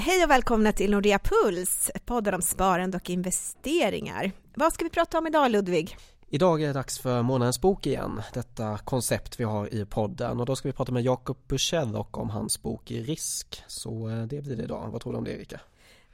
Hej 0.00 0.24
och 0.24 0.30
välkomna 0.30 0.72
till 0.72 0.90
Nordea 0.90 1.18
Puls, 1.18 1.90
podden 2.04 2.34
om 2.34 2.42
sparande 2.42 2.96
och 2.96 3.10
investeringar. 3.10 4.32
Vad 4.54 4.72
ska 4.72 4.84
vi 4.84 4.90
prata 4.90 5.18
om 5.18 5.26
idag 5.26 5.50
Ludvig? 5.50 5.96
Idag 6.30 6.62
är 6.62 6.66
det 6.66 6.72
dags 6.72 6.98
för 6.98 7.22
månadens 7.22 7.60
bok 7.60 7.86
igen, 7.86 8.22
detta 8.34 8.78
koncept 8.78 9.40
vi 9.40 9.44
har 9.44 9.74
i 9.74 9.84
podden 9.84 10.40
och 10.40 10.46
då 10.46 10.56
ska 10.56 10.68
vi 10.68 10.72
prata 10.72 10.92
med 10.92 11.02
Jakob 11.02 11.36
Bursell 11.48 11.96
och 11.96 12.18
om 12.18 12.30
hans 12.30 12.62
bok 12.62 12.90
Risk. 12.90 13.64
Så 13.66 14.08
eh, 14.08 14.22
det 14.22 14.42
blir 14.42 14.56
det 14.56 14.62
idag. 14.62 14.88
Vad 14.92 15.00
tror 15.00 15.12
du 15.12 15.18
om 15.18 15.24
det 15.24 15.30
Erika? 15.30 15.60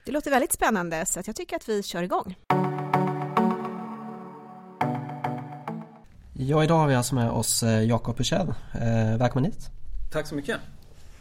Det 0.05 0.13
låter 0.13 0.31
väldigt 0.31 0.53
spännande 0.53 1.07
så 1.07 1.23
jag 1.27 1.37
tycker 1.37 1.57
att 1.57 1.69
vi 1.69 1.83
kör 1.83 2.03
igång. 2.03 2.39
Ja, 6.33 6.65
idag 6.65 6.79
har 6.79 6.87
vi 6.87 6.95
alltså 6.95 7.15
med 7.15 7.31
oss 7.31 7.63
eh, 7.63 7.83
Jakob 7.83 8.17
Bursell. 8.17 8.49
Eh, 8.75 9.19
välkommen 9.19 9.45
hit. 9.45 9.71
Tack 10.13 10.27
så 10.27 10.35
mycket. 10.35 10.61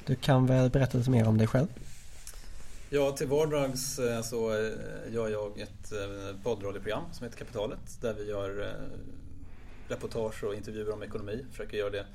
Du 0.05 0.15
kan 0.15 0.45
väl 0.45 0.69
berätta 0.69 0.97
lite 0.97 1.09
mer 1.09 1.27
om 1.27 1.37
dig 1.37 1.47
själv? 1.47 1.67
Ja, 2.89 3.11
till 3.11 3.27
vardags 3.27 3.99
eh, 3.99 4.21
så 4.21 4.51
eh, 4.51 4.73
gör 5.13 5.29
jag 5.29 5.59
ett 5.59 5.91
eh, 5.91 6.35
poddradioprogram 6.43 7.03
som 7.11 7.23
heter 7.23 7.37
Kapitalet 7.37 8.01
där 8.01 8.13
vi 8.13 8.29
gör 8.29 8.75
reportage 9.87 10.43
och 10.43 10.55
intervjuer 10.55 10.93
om 10.93 11.03
ekonomi. 11.03 11.45
Försöker 11.51 11.77
göra 11.77 11.89
det 11.89 12.05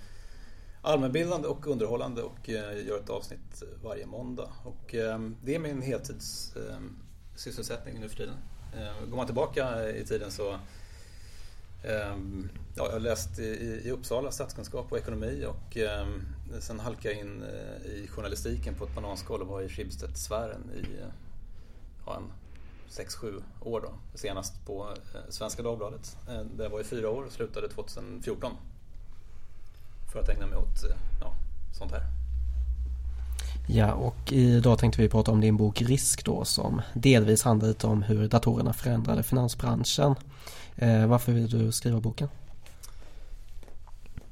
allmänbildande 0.82 1.48
och 1.48 1.66
underhållande 1.66 2.22
och 2.22 2.48
gör 2.48 2.98
ett 2.98 3.10
avsnitt 3.10 3.62
varje 3.82 4.06
måndag. 4.06 4.48
Och 4.64 4.94
det 5.42 5.54
är 5.54 5.58
min 5.58 5.82
heltidssysselsättning 5.82 8.00
nu 8.00 8.08
för 8.08 8.16
tiden. 8.16 8.36
Går 9.08 9.16
man 9.16 9.26
tillbaka 9.26 9.90
i 9.90 10.04
tiden 10.04 10.30
så 10.30 10.58
Ehm, 11.84 12.48
ja, 12.74 12.86
jag 12.86 12.92
har 12.92 13.00
läst 13.00 13.38
i, 13.38 13.82
i 13.84 13.90
Uppsala 13.90 14.30
statskunskap 14.30 14.92
och 14.92 14.98
ekonomi 14.98 15.46
och 15.46 15.76
eh, 15.76 16.06
sen 16.60 16.80
halkade 16.80 17.14
jag 17.14 17.20
in 17.20 17.42
eh, 17.42 17.90
i 17.90 18.08
journalistiken 18.08 18.74
på 18.74 18.84
ett 18.84 18.94
bananskal 18.94 19.40
och 19.40 19.46
var 19.46 19.62
i 19.62 19.68
Schibsted-sfären 19.68 20.70
i 20.74 21.00
eh, 21.00 21.08
ja, 22.06 22.16
en 22.16 22.32
6-7 22.90 23.42
år 23.60 23.80
då. 23.80 24.18
Senast 24.18 24.66
på 24.66 24.88
eh, 25.14 25.20
Svenska 25.28 25.62
Dagbladet 25.62 26.16
där 26.56 26.64
jag 26.64 26.70
var 26.70 26.80
i 26.80 26.84
fyra 26.84 27.10
år 27.10 27.24
och 27.24 27.32
slutade 27.32 27.68
2014. 27.68 28.52
För 30.12 30.20
att 30.20 30.28
ägna 30.28 30.46
mig 30.46 30.58
åt 30.58 30.84
ja, 31.20 31.32
sånt 31.78 31.92
här. 31.92 32.02
Ja, 33.68 33.92
och 33.92 34.32
idag 34.32 34.78
tänkte 34.78 35.02
vi 35.02 35.08
prata 35.08 35.30
om 35.30 35.40
din 35.40 35.56
bok 35.56 35.82
Risk 35.82 36.24
då 36.24 36.44
som 36.44 36.82
delvis 36.94 37.42
handlar 37.42 37.68
lite 37.68 37.86
om 37.86 38.02
hur 38.02 38.28
datorerna 38.28 38.72
förändrade 38.72 39.22
finansbranschen. 39.22 40.14
Eh, 40.80 41.06
varför 41.06 41.32
vill 41.32 41.48
du 41.48 41.72
skriva 41.72 42.00
boken? 42.00 42.28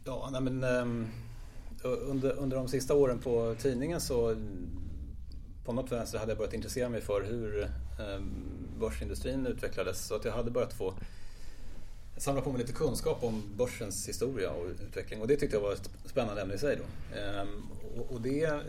Ja, 0.04 0.28
nej 0.32 0.40
men, 0.40 0.64
um, 0.64 1.08
under, 1.82 2.32
under 2.32 2.56
de 2.56 2.68
sista 2.68 2.94
åren 2.94 3.18
på 3.18 3.54
tidningen 3.58 4.00
så 4.00 4.36
på 5.64 5.72
något 5.72 5.92
vänster 5.92 6.18
hade 6.18 6.30
jag 6.30 6.38
börjat 6.38 6.54
intressera 6.54 6.88
mig 6.88 7.00
för 7.00 7.22
hur 7.22 7.62
ehm, 7.64 8.32
börsindustrin 8.80 9.46
utvecklades. 9.46 10.06
Så 10.06 10.14
att 10.14 10.24
jag 10.24 10.32
hade 10.32 10.50
börjat 10.50 10.72
få 10.72 10.94
samla 12.16 12.40
på 12.40 12.52
mig 12.52 12.60
lite 12.60 12.72
kunskap 12.72 13.24
om 13.24 13.42
börsens 13.56 14.08
historia 14.08 14.50
och 14.50 14.66
utveckling. 14.66 15.20
Och 15.20 15.28
det 15.28 15.36
tyckte 15.36 15.56
jag 15.56 15.62
var 15.62 15.72
ett 15.72 15.90
spännande 16.04 16.42
ämne 16.42 16.54
i 16.54 16.58
sig. 16.58 16.76
Då. 16.76 17.16
Ehm, 17.18 17.62
och, 17.96 18.12
och, 18.12 18.20
det 18.20 18.60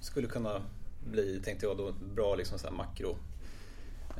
skulle 0.00 0.28
kunna 0.28 0.62
bli, 1.10 1.40
tänkte 1.44 1.66
jag 1.66 1.76
då, 1.76 1.92
bra 2.14 2.34
liksom 2.34 2.58
så 2.58 2.70
makro 2.70 3.16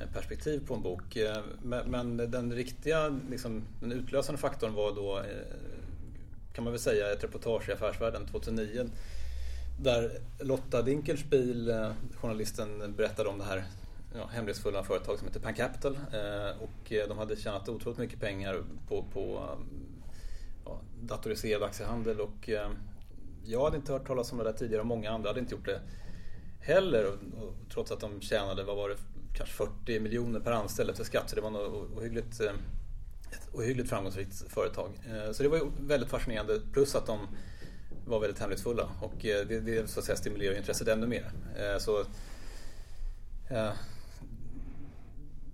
perspektiv 0.07 0.67
på 0.67 0.75
en 0.75 0.83
bok. 0.83 1.17
Eh, 1.17 1.43
men 1.87 2.17
den 2.17 2.53
riktiga, 2.53 3.21
liksom, 3.31 3.63
den 3.81 3.93
utlösande 3.93 4.41
faktorn 4.41 4.75
var 4.75 4.95
då, 4.95 5.19
eh, 5.19 5.25
kan 6.53 6.65
man 6.65 6.73
väl 6.73 6.81
säga, 6.81 7.13
ett 7.13 7.25
reportage 7.25 7.69
i 7.69 7.73
Affärsvärlden 7.73 8.27
2009 8.27 8.91
där 9.81 10.19
Lotta 10.41 10.83
Dinkelspiel, 10.83 11.71
eh, 11.71 11.93
journalisten, 12.15 12.95
berättade 12.97 13.29
om 13.29 13.39
det 13.39 13.45
här 13.45 13.65
ja, 14.15 14.27
hemlighetsfulla 14.27 14.85
företag 14.85 15.19
som 15.19 15.29
heter 15.29 15.41
Pan 15.41 15.55
Capital 15.55 15.99
och 16.61 16.93
de 17.09 17.19
hade 17.19 17.37
tjänat 17.37 17.69
otroligt 17.69 17.99
mycket 17.99 18.21
pengar 18.21 18.63
på, 18.89 19.05
på 19.13 19.49
ja, 20.65 20.81
datoriserad 21.03 21.63
aktiehandel 21.63 22.21
och 22.21 22.51
jag 23.45 23.65
hade 23.65 23.77
inte 23.77 23.93
hört 23.93 24.07
talas 24.07 24.33
om 24.33 24.39
det 24.39 24.45
där 24.45 24.53
tidigare 24.53 24.81
och 24.81 24.87
många 24.87 25.11
andra 25.11 25.31
hade 25.31 25.41
inte 25.41 25.55
gjort 25.55 25.67
det 25.67 25.81
heller 26.61 27.07
och, 27.07 27.43
och, 27.43 27.55
trots 27.73 27.91
att 27.91 28.01
de 28.01 28.21
tjänade, 28.21 28.65
vad 28.65 28.77
var 28.77 28.89
det, 28.89 28.97
kanske 29.33 29.55
40 29.55 30.01
miljoner 30.01 30.41
per 30.41 30.53
anställd 30.53 30.91
efter 30.91 31.05
skatt. 31.05 31.31
Så 31.31 31.37
det 31.37 31.43
var 31.43 31.51
något 31.51 31.91
ohyggligt, 31.97 32.41
eh, 32.41 32.53
ett 33.33 33.49
ohyggligt 33.53 33.89
framgångsrikt 33.89 34.53
företag. 34.53 34.91
Eh, 35.07 35.33
så 35.33 35.43
det 35.43 35.49
var 35.49 35.57
ju 35.57 35.71
väldigt 35.81 36.11
fascinerande. 36.11 36.61
Plus 36.73 36.95
att 36.95 37.07
de 37.07 37.19
var 38.07 38.21
väldigt 38.21 38.41
hemlighetsfulla 38.41 38.89
och 39.01 39.27
eh, 39.27 39.47
det, 39.47 39.61
det 39.61 39.91
så 39.91 40.01
att 40.01 40.07
säga, 40.07 40.17
stimulerar 40.17 40.57
intresset 40.57 40.89
ännu 40.89 41.07
mer. 41.07 41.33
Så, 41.79 42.05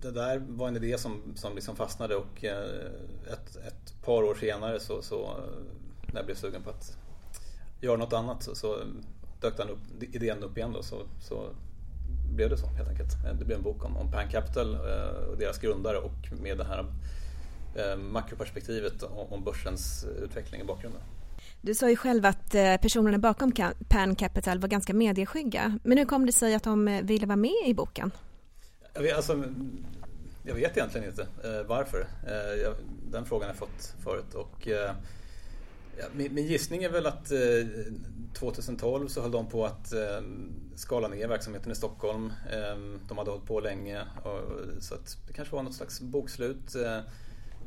det 0.01 0.11
där 0.11 0.43
var 0.47 0.67
en 0.67 0.75
idé 0.75 0.97
som, 0.97 1.21
som 1.35 1.55
liksom 1.55 1.75
fastnade 1.75 2.15
och 2.15 2.43
ett, 2.43 3.55
ett 3.55 4.01
par 4.05 4.23
år 4.23 4.35
senare 4.35 4.79
så, 4.79 5.01
så 5.01 5.39
när 6.07 6.15
jag 6.15 6.25
blev 6.25 6.35
sugen 6.35 6.63
på 6.63 6.69
att 6.69 6.97
göra 7.81 7.97
något 7.97 8.13
annat 8.13 8.43
så, 8.43 8.55
så 8.55 8.77
dök 9.41 9.57
den 9.57 9.69
upp, 9.69 9.79
idén 10.01 10.43
upp 10.43 10.57
igen 10.57 10.71
då, 10.73 10.83
så, 10.83 11.01
så 11.19 11.49
blev 12.35 12.49
det 12.49 12.57
så 12.57 12.67
helt 12.67 12.89
enkelt. 12.89 13.25
Eh, 13.25 13.33
det 13.39 13.45
blev 13.45 13.57
en 13.57 13.63
bok 13.63 13.85
om, 13.85 13.97
om 13.97 14.11
Pan 14.11 14.29
Capital 14.29 14.73
eh, 14.73 15.29
och 15.29 15.37
deras 15.37 15.57
grundare 15.57 15.97
och 15.97 16.13
med 16.41 16.57
det 16.57 16.63
här 16.63 16.85
eh, 17.75 17.97
makroperspektivet 17.97 19.03
om 19.03 19.43
börsens 19.43 20.05
utveckling 20.23 20.61
i 20.61 20.63
bakgrunden. 20.63 21.01
Du 21.61 21.75
sa 21.75 21.89
ju 21.89 21.95
själv 21.95 22.25
att 22.25 22.51
personerna 22.81 23.17
bakom 23.17 23.51
Pan 23.87 24.15
Capital 24.15 24.59
var 24.59 24.67
ganska 24.67 24.93
medieskygga. 24.93 25.79
Men 25.83 25.97
hur 25.97 26.05
kom 26.05 26.25
det 26.25 26.31
sig 26.31 26.55
att 26.55 26.63
de 26.63 26.99
ville 27.03 27.25
vara 27.25 27.35
med 27.35 27.65
i 27.65 27.73
boken? 27.73 28.11
Jag 28.93 29.01
vet, 29.01 29.15
alltså, 29.15 29.43
jag 30.43 30.55
vet 30.55 30.77
egentligen 30.77 31.07
inte 31.09 31.27
varför. 31.67 32.07
Den 33.11 33.25
frågan 33.25 33.47
har 33.47 33.55
jag 33.55 33.57
fått 33.57 33.93
förut. 34.03 34.33
Och, 34.33 34.67
Ja, 35.99 36.05
min, 36.13 36.33
min, 36.33 36.47
gissning 36.47 36.83
är 36.83 36.89
väl 36.89 37.05
att 37.05 37.31
eh, 37.31 37.39
2012 38.33 39.07
så 39.07 39.21
höll 39.21 39.31
de 39.31 39.49
på 39.49 39.65
att 39.65 39.93
eh, 39.93 40.21
skala 40.75 41.07
ner 41.07 41.27
verksamheten 41.27 41.71
i 41.71 41.75
Stockholm. 41.75 42.33
Eh, 42.51 42.99
de 43.07 43.17
hade 43.17 43.31
hållit 43.31 43.45
på 43.45 43.59
länge 43.59 44.01
och, 44.23 44.83
så 44.83 44.95
att 44.95 45.17
det 45.27 45.33
kanske 45.33 45.55
var 45.55 45.63
något 45.63 45.75
slags 45.75 46.01
bokslut. 46.01 46.75
Eh, 46.75 46.99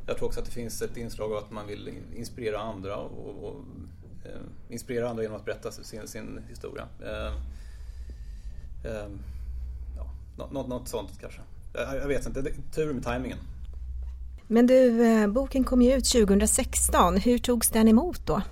jag 0.07 0.17
tror 0.17 0.29
också 0.29 0.41
att 0.41 0.47
det 0.47 0.53
finns 0.53 0.83
ett 0.83 0.97
inslag 0.97 1.33
av 1.33 1.39
att 1.39 1.51
man 1.51 1.67
vill 1.67 1.95
inspirera 2.15 2.59
andra 2.59 2.97
och, 2.97 3.45
och 3.45 3.57
eh, 4.25 4.41
inspirera 4.69 5.09
andra 5.09 5.23
genom 5.23 5.39
att 5.39 5.45
berätta 5.45 5.71
sin, 5.73 6.09
sin 6.09 6.41
historia. 6.49 6.89
Ehm, 7.01 7.35
ehm, 8.93 9.19
ja, 9.97 10.11
något, 10.37 10.69
något 10.69 10.89
sånt 10.89 11.21
kanske. 11.21 11.41
Jag, 11.75 11.97
jag 11.97 12.09
vet 12.09 12.27
inte, 12.27 12.53
tur 12.75 12.93
med 12.93 13.05
tajmingen. 13.05 13.39
Men 14.53 14.67
du, 14.67 15.07
eh, 15.07 15.29
boken 15.29 15.65
kom 15.65 15.83
ju 15.83 15.93
ut 15.93 16.05
2016. 16.05 17.17
Hur 17.17 17.39
togs 17.39 17.69
den 17.69 17.89
emot 17.89 18.27
då? 18.27 18.43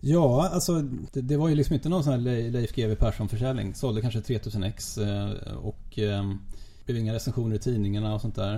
Ja, 0.00 0.48
alltså 0.52 0.82
det, 1.12 1.20
det 1.20 1.36
var 1.36 1.48
ju 1.48 1.54
liksom 1.54 1.74
inte 1.74 1.88
någon 1.88 2.04
sån 2.04 2.12
här 2.12 2.50
Leif 2.50 2.74
GW 2.74 2.94
Persson-försäljning. 2.94 3.74
Sålde 3.74 4.00
kanske 4.00 4.20
3000 4.20 4.62
ex 4.62 4.98
eh, 4.98 5.30
och 5.62 5.98
eh, 5.98 6.32
blev 6.84 6.98
inga 6.98 7.14
recensioner 7.14 7.56
i 7.56 7.58
tidningarna 7.58 8.14
och 8.14 8.20
sånt 8.20 8.34
där. 8.34 8.56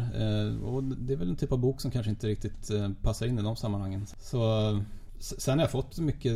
Och 0.64 0.84
det 0.84 1.12
är 1.12 1.16
väl 1.16 1.28
en 1.28 1.36
typ 1.36 1.52
av 1.52 1.58
bok 1.58 1.80
som 1.80 1.90
kanske 1.90 2.10
inte 2.10 2.26
riktigt 2.26 2.70
passar 3.02 3.26
in 3.26 3.38
i 3.38 3.42
de 3.42 3.56
sammanhangen. 3.56 4.06
Så 4.20 4.80
Sen 5.18 5.58
har 5.58 5.64
jag 5.64 5.70
fått 5.70 5.98
mycket 5.98 6.32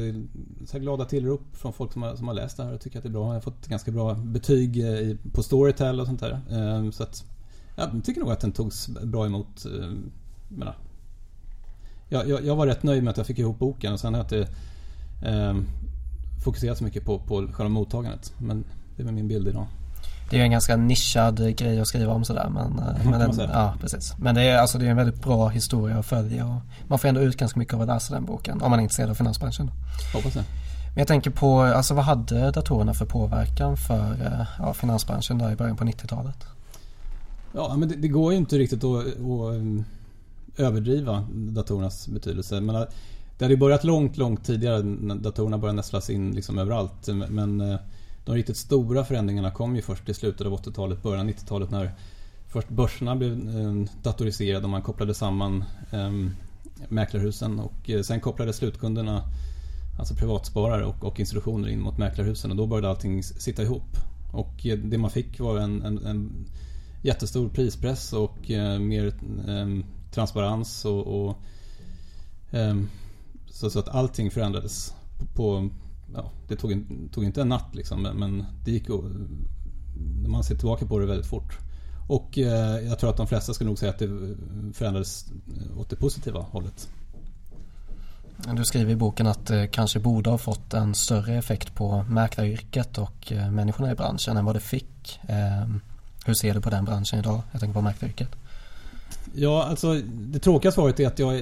så 0.67 0.79
glada 0.79 1.05
tillrop 1.05 1.43
från 1.53 1.73
folk 1.73 1.93
som 1.93 2.03
har, 2.03 2.17
som 2.17 2.29
har 2.29 2.35
läst 2.35 2.57
det 2.57 2.65
här 2.65 2.75
och 2.75 2.81
tycker 2.81 2.99
att 2.99 3.03
det 3.03 3.09
är 3.09 3.13
bra. 3.13 3.27
Jag 3.27 3.35
har 3.35 3.41
fått 3.41 3.67
ganska 3.67 3.91
bra 3.91 4.15
betyg 4.15 4.85
på 5.33 5.43
Storytel 5.43 6.01
och 6.01 6.07
sånt 6.07 6.21
där. 6.21 6.91
Så 6.91 7.03
att 7.03 7.25
jag 7.77 8.05
tycker 8.05 8.21
nog 8.21 8.31
att 8.31 8.41
den 8.41 8.53
togs 8.53 8.89
bra 8.89 9.27
emot. 9.27 9.65
Eh, 9.67 9.91
menar, 10.49 10.77
jag, 12.09 12.29
jag, 12.29 12.45
jag, 12.45 12.57
var 12.57 12.67
rätt 12.67 12.83
nöjd 12.83 13.03
med 13.03 13.11
att 13.11 13.17
jag 13.17 13.27
fick 13.27 13.39
ihop 13.39 13.59
boken 13.59 13.93
och 13.93 14.01
sen 14.01 14.15
jag 14.15 14.25
inte 14.25 14.49
eh, 15.23 15.57
fokuserat 16.45 16.79
så 16.79 16.85
mycket 16.85 17.05
på, 17.05 17.19
på 17.19 17.49
själva 17.53 17.69
mottagandet. 17.69 18.35
Men 18.39 18.65
det 18.97 19.03
är 19.03 19.13
min 19.13 19.29
bild 19.29 19.49
idag. 19.49 19.67
Det 20.31 20.41
är 20.41 20.43
en 20.43 20.51
ganska 20.51 20.77
nischad 20.77 21.57
grej 21.57 21.81
att 21.81 21.87
skriva 21.87 22.13
om 22.13 22.25
sådär 22.25 22.49
men, 22.49 22.79
eh, 22.79 23.11
men, 23.11 23.21
den, 23.21 23.51
ja, 23.53 23.75
precis. 23.81 24.15
men 24.19 24.35
det, 24.35 24.43
är, 24.43 24.59
alltså, 24.59 24.79
det 24.79 24.87
är 24.87 24.91
en 24.91 24.97
väldigt 24.97 25.23
bra 25.23 25.49
historia 25.49 25.99
att 25.99 26.07
följa 26.07 26.47
och 26.47 26.61
man 26.89 26.99
får 26.99 27.09
ändå 27.09 27.21
ut 27.21 27.37
ganska 27.37 27.59
mycket 27.59 27.75
av 27.75 27.81
att 27.81 27.89
läsa 27.89 28.15
den 28.15 28.25
boken 28.25 28.63
om 28.63 28.71
man 28.71 28.79
är 28.79 28.83
intresserad 28.83 29.11
av 29.11 29.15
finansbranschen. 29.15 29.71
Hoppas 30.15 30.35
det. 30.35 30.45
Men 30.89 30.99
jag 30.99 31.09
tänker 31.09 31.31
på, 31.31 31.61
alltså 31.61 31.95
vad 31.95 32.05
hade 32.05 32.51
datorerna 32.51 32.95
för 32.95 33.07
påverkan 33.07 33.77
för 33.77 34.13
eh, 34.27 34.47
ja, 34.59 34.75
finansbranschen 34.75 35.39
där 35.39 35.53
i 35.53 35.57
början 35.57 35.77
på 35.77 35.85
90-talet? 35.85 36.47
Ja, 37.57 37.77
men 37.77 37.89
det, 37.89 37.95
det, 37.97 38.09
går 38.09 38.33
ju 38.33 38.39
inte 38.39 38.59
riktigt 38.59 38.85
att, 38.85 39.07
att 39.07 39.17
eh, 39.17 40.67
överdriva 40.67 41.29
datorernas 41.33 42.09
betydelse. 42.09 42.61
Men 42.61 42.75
det 43.39 43.45
hade 43.45 43.55
ju 43.55 43.61
börjat 43.61 43.85
långt, 43.85 44.17
långt 44.17 44.45
tidigare 44.45 44.83
när 44.83 45.15
datorerna 45.15 45.59
började 45.59 45.77
nästlas 45.77 46.11
in 46.11 46.33
liksom 46.35 46.59
överallt. 46.59 47.09
Men 47.29 47.61
eh, 47.61 47.77
de 48.25 48.35
riktigt 48.35 48.57
stora 48.57 49.05
förändringarna 49.05 49.51
kom 49.51 49.77
ju 49.77 49.83
först 49.83 50.09
i 50.09 50.15
slutet 50.15 50.47
av 50.47 50.53
80-talet, 50.53 51.03
början 51.03 51.27
av 51.27 51.33
90-talet 51.33 51.71
när 51.71 51.95
först 52.49 52.69
börserna 52.69 53.17
blev 53.17 53.33
eh, 53.33 54.03
datoriserade 54.03 54.65
och 54.65 54.71
man 54.71 54.83
kopplade 54.83 55.15
samman 55.15 55.65
ehm, 55.91 56.31
mäklarhusen 56.89 57.61
och 57.61 57.91
sen 58.05 58.21
kopplade 58.21 58.53
slutkunderna, 58.53 59.23
alltså 59.99 60.15
privatsparare 60.15 60.85
och, 60.85 61.05
och 61.05 61.21
institutioner 61.21 61.69
in 61.69 61.81
mot 61.81 61.99
mäklarhusen 61.99 62.51
och 62.51 62.57
då 62.57 62.67
började 62.67 62.89
allting 62.89 63.23
sitta 63.23 63.63
ihop. 63.63 63.97
Och 64.33 64.67
det 64.85 64.99
man 64.99 65.11
fick 65.11 65.41
var 65.41 65.59
en, 65.59 65.83
en, 65.83 66.07
en 66.07 66.47
jättestor 67.07 67.49
prispress 67.49 68.13
och 68.13 68.51
eh, 68.51 68.79
mer 68.79 69.07
eh, 69.49 69.67
transparens 70.11 70.85
och, 70.85 71.07
och 71.07 71.37
eh, 72.51 72.77
så, 73.51 73.71
så, 73.71 73.79
att 73.79 73.89
allting 73.89 74.31
förändrades. 74.31 74.95
På, 75.19 75.27
på 75.27 75.69
ja, 76.15 76.31
det 76.49 76.57
tog, 76.57 76.87
tog, 77.13 77.25
inte 77.25 77.41
en 77.41 77.49
natt 77.49 77.75
liksom 77.75 78.03
men 78.03 78.45
det 78.65 78.71
gick 78.71 78.89
när 80.23 80.29
man 80.29 80.45
ser 80.45 80.55
tillbaka 80.55 80.87
på 80.87 80.99
det 80.99 81.07
väldigt 81.07 81.27
fort. 81.27 81.59
Och 82.09 82.39
eh, 82.39 82.81
jag 82.89 82.99
tror 82.99 83.11
att 83.11 83.17
de 83.17 83.27
flesta 83.27 83.55
skulle 83.55 83.71
nog 83.71 83.79
säga 83.79 83.91
att 83.91 83.99
det 83.99 84.09
förändrades 84.73 85.27
åt 85.77 85.91
det 85.91 85.97
positiva 85.97 86.41
hållet. 86.41 86.89
Du 88.57 88.65
skriver 88.65 88.93
i 88.93 88.97
boken 88.97 89.27
att 89.27 89.47
det 89.47 89.69
kanske 89.69 90.01
borde 90.01 90.31
ha 90.31 90.39
fått 90.39 90.75
en 90.75 90.95
större 90.95 91.35
effekt 91.35 91.75
på 91.75 92.05
mäklaryrket 92.09 92.99
och 92.99 93.33
eh, 93.33 93.51
människorna 93.51 93.93
i 93.93 93.95
branschen 93.95 94.37
än 94.37 94.45
vad 94.45 94.57
det 94.57 94.61
fick. 94.61 95.21
Ehm, 95.29 95.81
hur 96.27 96.35
ser 96.35 96.55
du 96.55 96.61
på 96.61 96.71
den 96.71 96.85
branschen 96.85 97.19
idag? 97.19 97.43
Jag 97.53 97.61
tänker 97.61 97.75
på 97.75 97.81
mäklaryrket. 97.81 98.29
Ja, 99.35 99.65
alltså 99.65 99.95
det 100.05 100.39
tråkiga 100.39 100.73
svaret 100.73 101.01
är 101.01 101.07
att 101.07 101.19
jag 101.19 101.37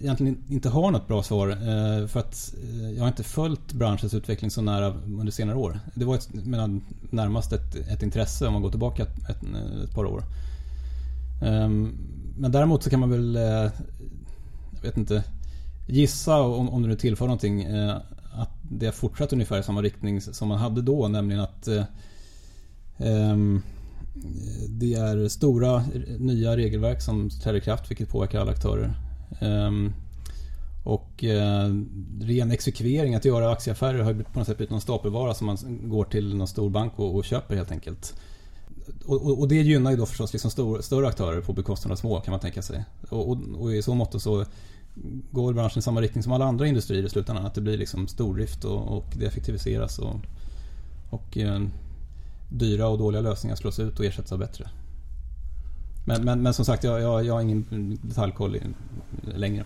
egentligen 0.00 0.44
inte 0.48 0.68
har 0.68 0.90
något 0.90 1.08
bra 1.08 1.22
svar. 1.22 1.48
Eh, 1.48 2.06
för 2.06 2.20
att 2.20 2.54
eh, 2.62 2.90
jag 2.90 3.00
har 3.00 3.08
inte 3.08 3.22
följt 3.22 3.72
branschens 3.72 4.14
utveckling 4.14 4.50
så 4.50 4.62
nära 4.62 4.86
under 5.06 5.30
senare 5.30 5.56
år. 5.56 5.80
Det 5.94 6.04
var 6.04 6.14
ett, 6.14 6.34
menar, 6.34 6.80
närmast 7.10 7.52
ett, 7.52 7.74
ett 7.74 8.02
intresse 8.02 8.46
om 8.46 8.52
man 8.52 8.62
går 8.62 8.70
tillbaka 8.70 9.02
ett, 9.02 9.30
ett, 9.30 9.42
ett 9.84 9.94
par 9.94 10.04
år. 10.04 10.24
Ehm, 11.42 11.98
men 12.38 12.52
däremot 12.52 12.82
så 12.82 12.90
kan 12.90 13.00
man 13.00 13.10
väl, 13.10 13.36
eh, 13.36 13.70
jag 14.72 14.82
vet 14.82 14.96
inte, 14.96 15.24
gissa 15.88 16.40
om, 16.40 16.68
om 16.68 16.82
det 16.82 16.88
nu 16.88 16.96
tillför 16.96 17.24
någonting 17.24 17.66
att 18.32 18.50
det 18.62 18.86
har 18.86 18.92
fortsatt 18.92 19.32
ungefär 19.32 19.60
i 19.60 19.62
samma 19.62 19.82
riktning 19.82 20.20
som 20.20 20.48
man 20.48 20.58
hade 20.58 20.82
då, 20.82 21.08
nämligen 21.08 21.42
att 21.42 21.68
eh, 21.68 21.84
ehm, 22.98 23.62
det 24.68 24.94
är 24.94 25.28
stora 25.28 25.84
nya 26.18 26.56
regelverk 26.56 27.02
som 27.02 27.30
träder 27.30 27.58
i 27.58 27.60
kraft 27.60 27.90
vilket 27.90 28.08
påverkar 28.08 28.40
alla 28.40 28.50
aktörer. 28.50 28.94
Ehm, 29.40 29.92
och 30.84 31.24
eh, 31.24 31.74
ren 32.20 32.50
exekvering, 32.50 33.14
att 33.14 33.24
göra 33.24 33.50
aktieaffärer 33.50 34.02
har 34.02 34.14
på 34.14 34.38
något 34.38 34.46
sätt 34.46 34.56
blivit 34.56 34.70
någon 34.70 34.80
stapelvara 34.80 35.34
som 35.34 35.46
man 35.46 35.56
går 35.82 36.04
till 36.04 36.36
någon 36.36 36.48
stor 36.48 36.70
bank 36.70 36.92
och, 36.96 37.16
och 37.16 37.24
köper 37.24 37.56
helt 37.56 37.70
enkelt. 37.70 38.14
Och, 39.06 39.26
och, 39.26 39.40
och, 39.40 39.48
det 39.48 39.54
gynnar 39.54 39.90
ju 39.90 39.96
då 39.96 40.06
förstås 40.06 40.32
liksom 40.32 40.50
stor, 40.50 40.80
större 40.80 41.08
aktörer 41.08 41.40
på 41.40 41.52
bekostnad 41.52 41.92
av 41.92 41.96
små 41.96 42.20
kan 42.20 42.32
man 42.32 42.40
tänka 42.40 42.62
sig. 42.62 42.84
Och, 43.08 43.38
och 43.58 43.74
i 43.74 43.82
så 43.82 43.94
mått 43.94 44.22
så 44.22 44.44
går 45.30 45.52
branschen 45.52 45.78
i 45.78 45.82
samma 45.82 46.00
riktning 46.00 46.22
som 46.22 46.32
alla 46.32 46.44
andra 46.44 46.66
industrier 46.66 47.04
i 47.04 47.08
slutändan. 47.08 47.46
Att 47.46 47.54
det 47.54 47.60
blir 47.60 47.78
liksom 47.78 48.08
stordrift 48.08 48.64
och, 48.64 49.04
det 49.18 49.26
effektiviseras 49.26 49.98
och, 49.98 50.16
och 51.10 51.38
eh, 51.38 51.60
dyra 52.48 52.88
och 52.88 52.98
dåliga 52.98 53.20
lösningar 53.20 53.56
slås 53.56 53.78
ut 53.78 53.98
och 53.98 54.04
ersätts 54.04 54.32
av 54.32 54.38
bättre. 54.38 54.70
Men, 56.06 56.24
men, 56.24 56.42
men 56.42 56.54
som 56.54 56.64
sagt, 56.64 56.84
jag, 56.84 57.00
jag, 57.00 57.24
jag 57.24 57.34
har 57.34 57.40
ingen 57.40 57.98
detaljkoll 58.02 58.56
längre. 59.22 59.64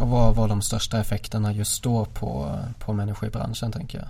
Och 0.00 0.08
vad 0.08 0.36
var 0.36 0.48
de 0.48 0.62
största 0.62 1.00
effekterna 1.00 1.52
just 1.52 1.82
då 1.82 2.04
på, 2.04 2.58
på 2.78 2.92
människor 2.92 3.28
i 3.28 3.32
branschen 3.32 3.72
tänker 3.72 3.98
jag? 3.98 4.08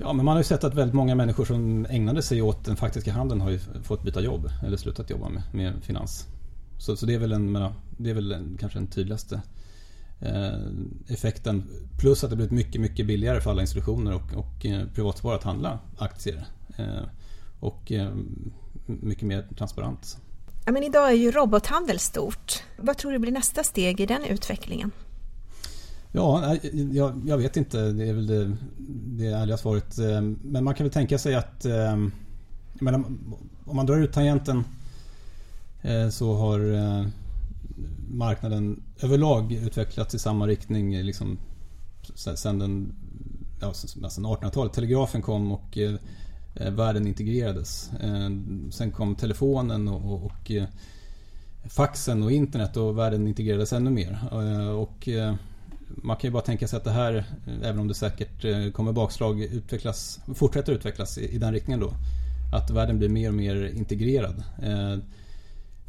Ja, 0.00 0.12
men 0.12 0.24
man 0.24 0.32
har 0.32 0.40
ju 0.40 0.44
sett 0.44 0.64
att 0.64 0.74
väldigt 0.74 0.94
många 0.94 1.14
människor 1.14 1.44
som 1.44 1.86
ägnade 1.90 2.22
sig 2.22 2.42
åt 2.42 2.64
den 2.64 2.76
faktiska 2.76 3.12
handeln 3.12 3.40
har 3.40 3.50
ju 3.50 3.58
fått 3.82 4.02
byta 4.02 4.20
jobb 4.20 4.50
eller 4.66 4.76
slutat 4.76 5.10
jobba 5.10 5.28
med, 5.28 5.42
med 5.52 5.74
finans. 5.82 6.26
Så, 6.78 6.96
så 6.96 7.06
det 7.06 7.14
är 7.14 7.18
väl, 7.18 7.32
en, 7.32 7.52
menar, 7.52 7.72
det 7.98 8.10
är 8.10 8.14
väl 8.14 8.32
en, 8.32 8.56
kanske 8.60 8.78
den 8.78 8.86
tydligaste 8.86 9.42
effekten. 11.08 11.64
Plus 11.98 12.24
att 12.24 12.30
det 12.30 12.36
blivit 12.36 12.52
mycket, 12.52 12.80
mycket 12.80 13.06
billigare 13.06 13.40
för 13.40 13.50
alla 13.50 13.60
institutioner 13.60 14.14
och, 14.14 14.34
och 14.34 14.66
eh, 14.66 14.86
privatsparare 14.94 15.36
att 15.36 15.44
handla 15.44 15.78
aktier. 15.98 16.46
Eh, 16.76 17.04
och 17.60 17.92
eh, 17.92 18.08
mycket 18.86 19.22
mer 19.22 19.46
transparent. 19.56 20.16
Ja, 20.66 20.72
men 20.72 20.82
idag 20.82 21.10
är 21.10 21.14
ju 21.14 21.30
robothandel 21.30 21.98
stort. 21.98 22.62
Vad 22.76 22.98
tror 22.98 23.12
du 23.12 23.18
blir 23.18 23.32
nästa 23.32 23.64
steg 23.64 24.00
i 24.00 24.06
den 24.06 24.24
utvecklingen? 24.24 24.90
Ja, 26.12 26.56
jag, 26.92 27.22
jag 27.26 27.38
vet 27.38 27.56
inte. 27.56 27.78
Det 27.92 28.08
är 28.08 28.14
väl 28.14 28.26
det, 28.26 28.56
det 29.06 29.26
ärliga 29.26 29.56
svaret. 29.56 29.98
Eh, 29.98 30.20
men 30.42 30.64
man 30.64 30.74
kan 30.74 30.84
väl 30.84 30.92
tänka 30.92 31.18
sig 31.18 31.34
att 31.34 31.64
eh, 31.64 31.96
menar, 32.72 33.04
om 33.64 33.76
man 33.76 33.86
drar 33.86 33.98
ut 33.98 34.12
tangenten 34.12 34.64
Eh, 35.82 36.08
så 36.08 36.34
har 36.34 36.74
eh, 36.74 37.06
marknaden 38.10 38.82
överlag 39.02 39.52
utvecklats 39.52 40.14
i 40.14 40.18
samma 40.18 40.46
riktning 40.46 41.02
liksom, 41.02 41.38
sen, 42.14 42.58
den, 42.58 42.92
ja, 43.60 43.72
sen 43.74 44.26
1800-talet. 44.26 44.72
Telegrafen 44.72 45.22
kom 45.22 45.52
och 45.52 45.78
eh, 45.78 45.94
eh 46.54 46.70
världen 46.70 47.06
integrerades. 47.06 47.90
Eh, 48.00 48.30
sen 48.70 48.90
kom 48.90 49.14
telefonen 49.14 49.88
och, 49.88 50.24
och 50.24 50.50
eh, 50.50 50.64
faxen 51.64 52.22
och 52.22 52.32
internet 52.32 52.76
och 52.76 52.98
världen 52.98 53.28
integrerades 53.28 53.72
ännu 53.72 53.90
mer. 53.90 54.18
Och 54.76 55.08
man 55.88 56.16
kan 56.16 56.28
ju 56.28 56.32
bara 56.32 56.42
tänka 56.42 56.68
sig 56.68 56.76
att 56.76 56.84
det 56.84 56.90
här, 56.90 57.24
även 57.62 57.78
om 57.78 57.88
det 57.88 57.94
säkert 57.94 58.72
kommer 58.72 58.92
bakslag, 58.92 59.42
utvecklas, 59.42 60.20
fortsätter 60.34 60.72
utvecklas 60.72 61.18
i, 61.18 61.38
den 61.38 61.52
riktningen 61.52 61.80
då. 61.80 61.92
Att 62.52 62.70
världen 62.70 62.98
blir 62.98 63.08
mer 63.08 63.28
och 63.28 63.34
mer 63.34 63.72
integrerad. 63.76 64.42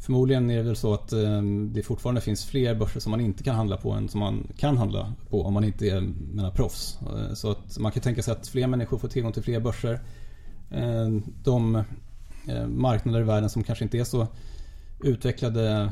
Förmodligen 0.02 0.50
är 0.50 0.56
det 0.56 0.62
väl 0.62 0.76
så 0.76 0.94
att 0.94 1.12
ehm, 1.12 1.72
det 1.72 1.82
fortfarande 1.82 2.20
finns 2.20 2.44
fler 2.44 2.74
börser 2.74 3.00
som 3.00 3.10
man 3.10 3.20
inte 3.20 3.42
kan 3.42 3.54
handla 3.54 3.76
på 3.76 3.90
än 3.90 4.08
som 4.08 4.20
man 4.20 4.48
kan 4.56 4.76
handla 4.76 5.12
på 5.30 5.42
om 5.42 5.54
man 5.54 5.64
inte 5.64 5.86
är 5.86 6.00
menar, 6.32 6.50
proffs. 6.50 6.98
Eh, 7.02 7.34
så 7.34 7.50
att 7.50 7.78
man 7.78 7.92
kan 7.92 8.02
tänka 8.02 8.22
sig 8.22 8.32
att 8.32 8.48
fler 8.48 8.66
människor 8.66 8.98
får 8.98 9.08
tillgång 9.08 9.32
till 9.32 9.42
fler 9.42 9.60
börser. 9.60 10.00
Eh, 10.70 11.08
de 11.44 11.76
eh, 12.48 12.66
marknader 12.66 13.20
i 13.20 13.22
världen 13.22 13.50
som 13.50 13.62
kanske 13.62 13.84
inte 13.84 13.98
är 13.98 14.04
så 14.04 14.26
utvecklade 15.04 15.90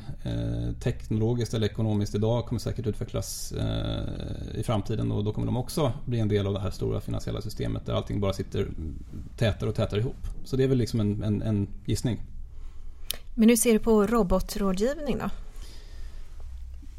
teknologiskt 0.80 1.54
eller 1.54 1.66
ekonomiskt 1.66 2.14
idag 2.14 2.46
kommer 2.46 2.60
säkert 2.60 2.86
utvecklas 2.86 3.54
i 4.54 4.62
framtiden 4.62 5.12
och 5.12 5.24
då 5.24 5.32
kommer 5.32 5.46
de 5.46 5.56
också 5.56 5.92
bli 6.04 6.20
en 6.20 6.28
del 6.28 6.46
av 6.46 6.52
det 6.52 6.60
här 6.60 6.70
stora 6.70 7.00
finansiella 7.00 7.40
systemet 7.40 7.86
där 7.86 7.92
allting 7.92 8.20
bara 8.20 8.32
sitter 8.32 8.68
tätare 9.36 9.70
och 9.70 9.76
tätare 9.76 10.00
ihop. 10.00 10.26
Så 10.44 10.56
det 10.56 10.64
är 10.64 10.68
väl 10.68 10.78
liksom 10.78 11.00
en, 11.00 11.22
en, 11.22 11.42
en 11.42 11.68
gissning. 11.84 12.20
Men 13.34 13.48
hur 13.48 13.56
ser 13.56 13.72
du 13.72 13.78
på 13.78 14.06
robotrådgivning 14.06 15.18
då? 15.18 15.30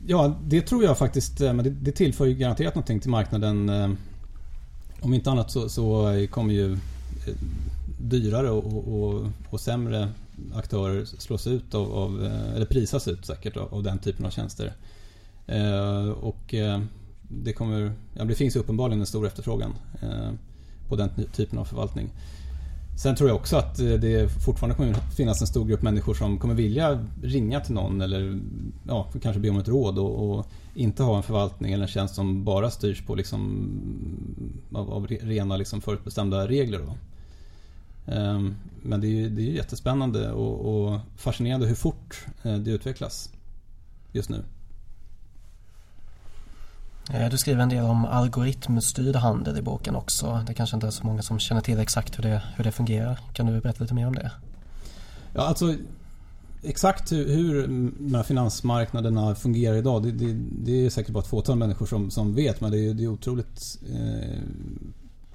Ja, 0.08 0.40
det 0.44 0.62
tror 0.62 0.84
jag 0.84 0.98
faktiskt, 0.98 1.42
eh, 1.42 1.54
men 1.54 1.66
det, 1.66 1.70
det 1.70 1.92
tillför 1.92 2.26
ju 2.26 2.34
garanterat 2.34 2.76
någonting 2.76 3.00
till 3.00 3.10
marknaden. 3.10 3.70
Eh, 3.70 3.92
om 5.02 5.14
inte 5.14 5.32
annat 5.32 5.52
så, 5.52 5.70
så 5.70 6.16
kommer 6.32 6.54
ju 6.54 6.74
eh, 6.74 6.78
dyrare 8.00 8.50
och, 8.50 9.04
och, 9.04 9.26
och, 9.50 9.62
sämre 9.62 10.10
aktörer 10.56 11.06
slås 11.06 11.48
ut 11.48 11.76
av, 11.76 11.94
av, 11.94 12.26
eller 12.56 12.66
prisas 12.66 13.08
ut 13.08 13.26
säkert 13.26 13.58
av, 13.58 13.74
av 13.74 13.84
den 13.84 14.00
typen 14.00 14.26
av 14.26 14.30
tjänster. 14.30 14.74
Och 16.22 16.56
det, 17.22 17.54
kommer, 17.54 17.94
ja, 18.14 18.24
det 18.24 18.36
finns 18.36 18.56
uppenbarligen 18.56 19.00
en 19.00 19.06
stor 19.06 19.28
efterfrågan 19.28 19.74
på 20.88 20.96
den 20.96 21.10
typen 21.34 21.60
av 21.60 21.66
förvaltning. 21.66 22.10
Sen 23.02 23.16
tror 23.16 23.30
jag 23.30 23.36
också 23.36 23.58
att 23.58 23.80
eh, 23.80 23.88
det 23.88 24.32
fortfarande 24.46 24.76
kommer 24.76 24.94
finnas 24.94 25.42
en 25.42 25.48
stor 25.48 25.66
grupp 25.66 25.82
människor 25.82 26.14
som 26.14 26.40
kommer 26.40 26.54
vilja 26.54 27.08
ringa 27.24 27.60
till 27.60 27.74
någon 27.74 28.02
eller 28.02 28.40
ja, 28.88 29.08
kanske 29.22 29.40
be 29.40 29.50
om 29.50 29.58
ett 29.58 29.68
råd 29.68 30.00
och, 30.00 30.30
och 30.30 30.46
inte 30.76 31.04
ha 31.04 31.18
en 31.18 31.24
förvaltning 31.24 31.74
eller 31.74 31.84
en 31.84 31.88
tjänst 31.88 32.16
som 32.16 32.44
bara 32.44 32.72
styrs 32.72 33.02
på 33.02 33.16
liksom, 33.16 33.70
av, 34.74 34.94
av 34.94 35.08
rena 35.08 35.58
liksom 35.58 35.82
förutbestämda 35.82 36.48
regler. 36.48 36.80
Då. 36.80 36.96
Um, 38.14 38.56
men 38.82 39.02
det 39.02 39.08
är 39.08 39.12
ju 39.12 39.30
det 39.30 39.42
är 39.42 39.52
jättespännande 39.52 40.32
och, 40.32 40.86
och 40.86 41.00
fascinerande 41.16 41.68
hur 41.68 41.76
fort 41.76 42.26
eh, 42.44 42.56
det 42.56 42.72
utvecklas 42.72 43.30
just 44.12 44.30
nu. 44.30 44.44
Eh, 47.14 47.30
du 47.30 47.38
skriver 47.38 47.64
en 47.64 47.70
del 47.70 47.84
om 47.84 48.06
algoritmstyrd 48.06 49.16
handel 49.16 49.58
i 49.58 49.62
boken 49.62 49.96
också. 49.96 50.44
Det 50.48 50.54
kanske 50.54 50.76
inte 50.76 50.88
är 50.88 50.92
så 50.92 51.06
många 51.06 51.22
som 51.22 51.40
känner 51.40 51.62
till 51.62 51.80
exakt 51.80 52.18
hur 52.18 52.24
det, 52.24 52.44
hur 52.56 52.64
det 52.64 52.72
fungerar. 52.72 53.20
Kan 53.34 53.46
du 53.46 53.62
berätta 53.62 53.84
lite 53.84 53.94
mer 53.94 54.08
om 54.08 54.16
det? 54.16 54.32
Ja, 55.34 55.42
alltså 55.42 55.76
Exakt 56.64 57.12
hur, 57.12 57.28
hur 57.28 57.68
de 58.00 58.16
här 58.16 58.24
finansmarknaderna 58.24 59.36
fungerar 59.36 59.76
idag 59.76 60.04
det, 60.04 60.12
det, 60.12 60.34
det, 60.64 60.86
är 60.86 60.90
säkert 60.90 61.14
bara 61.14 61.20
ett 61.20 61.28
fåtal 61.30 61.58
människor 61.58 61.86
som, 61.86 62.12
som 62.12 62.36
vet 62.36 62.62
men 62.62 62.72
det 62.72 62.80
är, 62.80 62.94
det 62.94 63.04
är 63.04 63.08
otroligt 63.08 63.80
eh, 63.94 64.40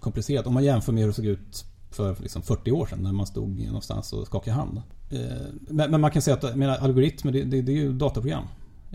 komplicerat 0.00 0.46
om 0.46 0.54
man 0.54 0.64
jämför 0.64 0.92
med 0.92 1.02
hur 1.02 1.08
det 1.08 1.14
såg 1.14 1.24
ut 1.24 1.64
för 1.90 2.16
liksom 2.22 2.42
40 2.42 2.72
år 2.72 2.86
sedan 2.86 3.02
när 3.02 3.12
man 3.12 3.26
stod 3.26 3.66
någonstans 3.66 4.12
och 4.12 4.26
skakade 4.26 4.56
hand. 4.56 4.82
Eh, 5.10 5.20
men, 5.58 5.90
men, 5.90 6.00
man 6.00 6.10
kan 6.10 6.22
säga 6.22 6.36
att 6.36 6.56
menar, 6.56 6.76
algoritmer 6.76 7.32
det, 7.32 7.44
det, 7.44 7.62
det 7.62 7.72
är 7.72 7.76
ju 7.76 7.92
dataprogram. 7.92 8.44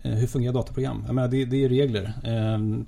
Eh, 0.03 0.11
hur 0.11 0.27
fungerar 0.27 0.53
dataprogram? 0.53 1.03
Jag 1.05 1.15
menar, 1.15 1.27
det, 1.27 1.45
det 1.45 1.63
är 1.63 1.69
regler. 1.69 2.13
Ehm, 2.23 2.85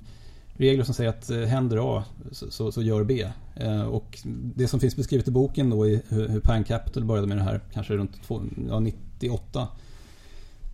regler 0.52 0.84
som 0.84 0.94
säger 0.94 1.10
att 1.10 1.30
eh, 1.30 1.40
händer 1.40 1.98
A 1.98 2.04
så, 2.32 2.50
så, 2.50 2.72
så, 2.72 2.82
gör 2.82 3.04
B. 3.04 3.28
Eh, 3.56 3.82
och 3.82 4.18
det 4.56 4.68
som 4.68 4.80
finns 4.80 4.96
beskrivet 4.96 5.28
i 5.28 5.30
boken 5.30 5.70
då 5.70 5.86
i 5.86 6.02
hur 6.08 6.40
Pan 6.40 6.64
Capital 6.64 7.04
började 7.04 7.26
med 7.28 7.36
det 7.36 7.42
här 7.42 7.60
kanske 7.72 7.96
runt 7.96 8.22
två, 8.22 8.42
ja, 8.68 8.80
98. 8.80 9.68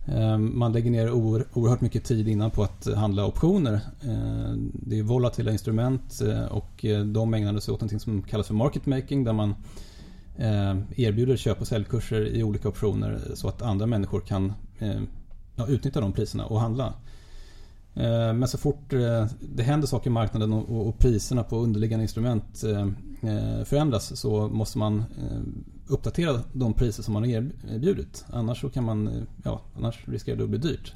Ehm, 0.07 0.59
man 0.59 0.73
lägger 0.73 0.91
ner 0.91 1.11
oerhört 1.11 1.81
mycket 1.81 2.03
tid 2.03 2.27
innan 2.27 2.51
på 2.51 2.63
att 2.63 2.87
handla 2.95 3.25
optioner. 3.25 3.79
Ehm, 4.03 4.71
det 4.73 4.99
är 4.99 5.03
volatila 5.03 5.51
instrument 5.51 6.21
och 6.49 6.85
de 7.05 7.33
ägnade 7.33 7.61
sig 7.61 7.73
åt 7.73 7.81
något 7.81 8.01
som 8.01 8.21
kallas 8.21 8.47
för 8.47 8.53
market 8.53 8.85
making 8.85 9.23
där 9.23 9.33
man 9.33 9.55
erbjuder 10.95 11.37
köp 11.37 11.61
och 11.61 11.67
säljkurser 11.67 12.27
i 12.27 12.43
olika 12.43 12.69
optioner 12.69 13.21
så 13.33 13.47
att 13.47 13.61
andra 13.61 13.85
människor 13.85 14.19
kan 14.19 14.53
ja, 15.55 15.67
utnyttja 15.67 16.01
de 16.01 16.13
priserna 16.13 16.45
och 16.45 16.59
handla. 16.59 16.93
Eh, 17.93 18.33
men 18.33 18.47
så 18.47 18.57
fort 18.57 18.93
eh, 18.93 19.25
det 19.39 19.63
händer 19.63 19.87
saker 19.87 20.09
i 20.09 20.13
marknaden 20.13 20.53
och 20.53 20.99
priserna 20.99 21.43
på 21.43 21.57
underliggande 21.57 22.03
instrument 22.03 22.63
eh, 22.63 22.87
förändras 23.65 24.19
så 24.19 24.47
måste 24.47 24.77
man 24.77 25.03
uppdatera 25.87 26.39
de 26.53 26.73
priser 26.73 27.03
som 27.03 27.13
man 27.13 27.23
har 27.23 27.29
erbjudit. 27.29 28.25
Annars, 28.29 28.61
så 28.61 28.69
kan 28.69 28.83
man, 28.83 29.27
ja, 29.43 29.61
annars 29.77 30.07
riskerar 30.07 30.37
det 30.37 30.43
att 30.43 30.49
bli 30.49 30.59
dyrt. 30.59 30.93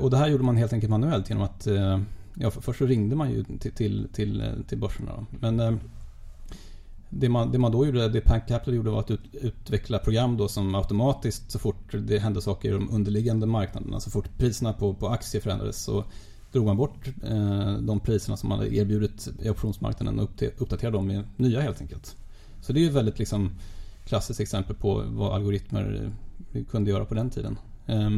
Och 0.00 0.10
det 0.10 0.16
här 0.16 0.28
gjorde 0.28 0.44
man 0.44 0.56
helt 0.56 0.72
enkelt 0.72 0.90
manuellt 0.90 1.28
genom 1.28 1.44
att 1.44 1.66
Ja, 2.40 2.50
först 2.50 2.78
så 2.78 2.86
ringde 2.86 3.16
man 3.16 3.30
ju 3.30 3.44
till, 3.44 3.72
till, 3.72 4.08
till, 4.68 4.78
börserna. 4.78 5.26
Men 5.40 5.80
det 7.10 7.28
man, 7.28 7.52
det 7.52 7.58
man 7.58 7.72
då 7.72 7.86
gjorde, 7.86 8.08
det 8.08 8.20
Pank 8.20 8.48
Capital 8.48 8.74
gjorde 8.74 8.90
var 8.90 9.00
att 9.00 9.10
ut, 9.10 9.20
utveckla 9.32 9.98
program 9.98 10.36
då 10.36 10.48
som 10.48 10.74
automatiskt 10.74 11.50
så 11.50 11.58
fort 11.58 11.94
det 12.06 12.18
hände 12.18 12.42
saker 12.42 12.68
i 12.68 12.72
de 12.72 12.90
underliggande 12.90 13.46
marknaderna, 13.46 14.00
så 14.00 14.10
fort 14.10 14.38
priserna 14.38 14.72
på, 14.72 14.94
på 14.94 15.08
aktier 15.08 15.42
förändrades 15.42 15.82
så 15.82 16.04
drog 16.52 16.66
man 16.66 16.76
bort 16.76 17.08
eh, 17.24 17.72
de 17.72 18.00
priserna 18.00 18.36
som 18.36 18.48
man 18.48 18.58
hade 18.58 18.74
erbjudit 18.74 19.28
i 19.42 19.50
optionsmarknaden 19.50 20.20
och 20.20 20.42
uppdaterade 20.58 20.96
dem 20.96 21.06
med 21.06 21.24
nya 21.36 21.60
helt 21.60 21.80
enkelt. 21.80 22.16
Så 22.60 22.72
det 22.72 22.80
är 22.80 22.82
ju 22.82 22.90
väldigt 22.90 23.18
liksom, 23.18 23.50
klassiskt 24.04 24.40
exempel 24.40 24.76
på 24.76 25.04
vad 25.06 25.34
algoritmer 25.34 26.12
eh, 26.52 26.64
kunde 26.64 26.90
göra 26.90 27.04
på 27.04 27.14
den 27.14 27.30
tiden. 27.30 27.58
Eh, 27.86 28.10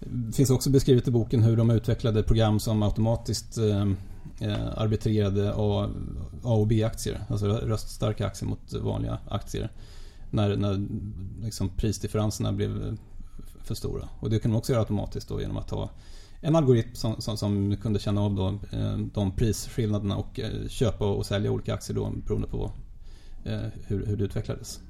det 0.00 0.32
finns 0.32 0.50
också 0.50 0.70
beskrivet 0.70 1.08
i 1.08 1.10
boken 1.10 1.42
hur 1.42 1.56
de 1.56 1.70
utvecklade 1.70 2.22
program 2.22 2.60
som 2.60 2.82
automatiskt 2.82 3.58
eh, 3.58 3.92
eh 4.40 4.78
arbitrerade 4.78 5.52
A, 5.56 5.88
A 6.42 6.54
och 6.54 6.66
B-aktier. 6.66 7.20
Alltså 7.28 7.46
röststarka 7.46 8.26
aktier 8.26 8.48
mot 8.48 8.72
vanliga 8.72 9.18
aktier. 9.28 9.72
När, 10.30 10.56
när 10.56 10.86
liksom 11.44 11.68
prisdifferenserna 11.68 12.52
blev 12.52 12.98
för 13.64 13.74
stora. 13.74 14.08
Och 14.20 14.30
det 14.30 14.38
kunde 14.38 14.52
man 14.52 14.58
också 14.58 14.72
göra 14.72 14.82
automatiskt 14.82 15.28
då 15.28 15.40
genom 15.40 15.56
att 15.56 15.70
ha 15.70 15.90
en 16.40 16.56
algoritm 16.56 16.94
som, 16.94 17.20
som, 17.20 17.36
som 17.36 17.76
kunde 17.76 17.98
känna 17.98 18.20
av 18.20 18.34
då, 18.34 18.48
eh, 18.48 18.96
de 19.14 19.32
prisskillnaderna 19.32 20.16
och 20.16 20.40
eh, 20.40 20.68
köpa 20.68 21.06
och 21.06 21.26
sälja 21.26 21.50
olika 21.50 21.74
aktier 21.74 21.96
då 21.96 22.12
beroende 22.26 22.48
på 22.48 22.72
eh, 23.44 23.60
hur, 23.86 24.06
hur 24.06 24.16
det 24.16 24.24
utvecklades. 24.24 24.80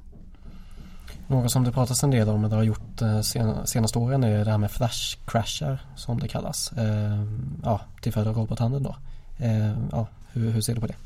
Något 1.26 1.52
som 1.52 1.64
det 1.64 1.72
pratas 1.72 2.02
en 2.02 2.10
del 2.10 2.28
om 2.28 2.44
och 2.44 2.50
det 2.50 2.56
har 2.56 2.62
gjort 2.62 3.02
eh, 3.02 3.20
senaste 3.64 3.98
åren 3.98 4.24
är 4.24 4.44
det 4.44 4.50
här 4.50 4.58
med 4.58 4.70
flash 4.70 5.18
crasher 5.26 5.78
som 5.96 6.20
det 6.20 6.28
kallas. 6.28 6.72
Eh, 6.72 7.24
ja, 7.62 7.80
till 8.02 8.12
följd 8.12 8.28
av 8.28 8.36
robothandeln 8.36 8.82
då. 8.84 8.96
Eh, 9.38 9.88
ja, 9.92 10.08
hur, 10.32 10.50
hur 10.50 10.60
ser 10.60 10.74
du 10.74 10.80
på 10.80 10.86
det? 10.86 10.96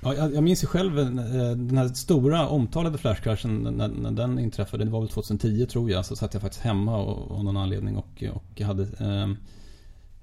Ja, 0.00 0.14
jag, 0.14 0.34
jag 0.34 0.44
minns 0.44 0.62
ju 0.62 0.66
själv 0.66 0.98
eh, 0.98 1.06
den 1.56 1.76
här 1.76 1.88
stora 1.88 2.48
omtalade 2.48 2.98
flashkraschen 2.98 3.62
när, 3.62 3.88
när 3.88 4.10
den 4.10 4.38
inträffade. 4.38 4.84
Det 4.84 4.90
var 4.90 5.00
väl 5.00 5.08
2010 5.08 5.66
tror 5.66 5.90
jag. 5.90 6.06
Så 6.06 6.16
satt 6.16 6.34
jag 6.34 6.42
faktiskt 6.42 6.64
hemma 6.64 6.96
av 6.96 7.44
någon 7.44 7.56
anledning 7.56 7.96
och, 7.96 8.24
och 8.34 8.60
hade 8.60 8.86
ehm, 8.98 9.36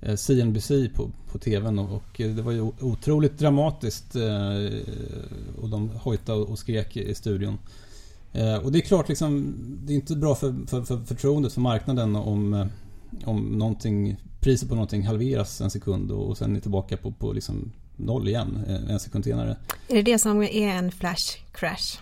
eh, 0.02 0.16
CNBC 0.16 0.72
på, 0.96 1.10
på 1.32 1.38
TVn 1.38 1.80
och, 1.80 1.96
och, 1.96 2.12
det 2.18 2.42
var 2.42 2.52
ju 2.52 2.62
otroligt 2.80 3.40
dramatiskt 3.40 4.16
eh, 4.16 4.80
och 5.62 5.70
de 5.70 5.90
hojtade 5.90 6.42
och 6.42 6.60
skrek 6.60 6.98
i 6.98 7.16
studion. 7.16 7.58
Eh, 8.34 8.56
och 8.56 8.72
det 8.72 8.80
är 8.80 8.82
klart, 8.82 9.10
liksom, 9.10 9.56
det 9.84 9.94
är 9.94 9.96
inte 9.96 10.16
bra 10.16 10.36
för, 10.36 10.56
för, 10.68 10.84
för 10.84 10.98
förtroendet 10.98 11.54
för 11.54 11.62
marknaden 11.62 12.16
om, 12.16 12.54
eh, 12.54 12.68
om 13.26 13.58
någonting, 13.58 14.18
priset 14.40 14.70
på 14.70 14.76
någonting 14.76 15.04
halveras 15.08 15.62
en 15.62 15.72
sekund 15.72 16.12
och, 16.12 16.38
sen 16.38 16.56
är 16.56 16.60
tillbaka 16.60 16.98
på, 16.98 17.12
på 17.12 17.34
liksom 17.34 17.72
noll 17.96 18.28
igen 18.28 18.64
eh, 18.68 18.94
en 18.94 19.00
sekund 19.00 19.24
senare. 19.24 19.58
Är 19.88 19.96
det 19.96 20.02
det 20.02 20.20
som 20.20 20.44
är 20.44 20.68
en 20.68 20.92
flash 20.92 21.38
crash? 21.52 22.00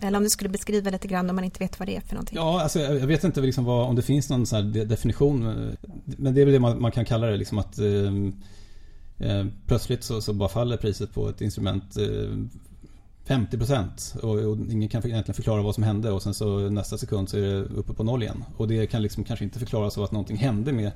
Eller 0.00 0.18
om 0.18 0.24
du 0.24 0.30
skulle 0.30 0.50
beskriva 0.50 0.90
lite 0.90 1.08
grann 1.08 1.30
om 1.30 1.36
man 1.36 1.44
inte 1.44 1.58
vet 1.58 1.78
vad 1.78 1.88
det 1.88 1.96
är 1.96 2.00
för 2.00 2.14
någonting. 2.14 2.36
Ja, 2.36 2.62
alltså, 2.62 2.80
jag 2.80 3.06
vet 3.06 3.24
inte 3.24 3.40
liksom 3.40 3.64
vad, 3.64 3.88
om 3.88 3.96
det 3.96 4.02
finns 4.02 4.30
någon 4.30 4.46
sån 4.46 4.72
definition. 4.72 5.44
Men 6.04 6.34
det 6.34 6.40
är 6.40 6.44
väl 6.44 6.52
det 6.54 6.60
man, 6.60 6.82
man 6.82 6.92
kan 6.92 7.04
kalla 7.04 7.26
det. 7.26 7.36
Liksom 7.36 7.58
att 7.58 7.78
eh, 7.78 9.46
Plötsligt 9.66 10.04
så, 10.04 10.20
så, 10.20 10.32
bara 10.32 10.48
faller 10.48 10.76
priset 10.76 11.14
på 11.14 11.28
ett 11.28 11.40
instrument 11.40 11.96
eh, 11.96 12.38
50 13.24 13.58
procent 13.58 14.14
och, 14.22 14.30
och, 14.30 14.56
ingen 14.56 14.88
kan 14.88 15.06
egentligen 15.06 15.34
förklara 15.34 15.62
vad 15.62 15.74
som 15.74 15.84
hände 15.84 16.10
och 16.10 16.22
sen 16.22 16.34
så 16.34 16.58
nästa 16.58 16.98
sekund 16.98 17.28
så 17.28 17.36
är 17.36 17.40
det 17.40 17.62
uppe 17.62 17.92
på 17.92 18.04
noll 18.04 18.22
igen. 18.22 18.44
Och 18.56 18.68
det 18.68 18.86
kan 18.86 19.02
liksom 19.02 19.24
kanske 19.24 19.44
inte 19.44 19.58
förklaras 19.58 19.98
av 19.98 20.04
att 20.04 20.12
någonting 20.12 20.36
hände 20.36 20.72
med, 20.72 20.92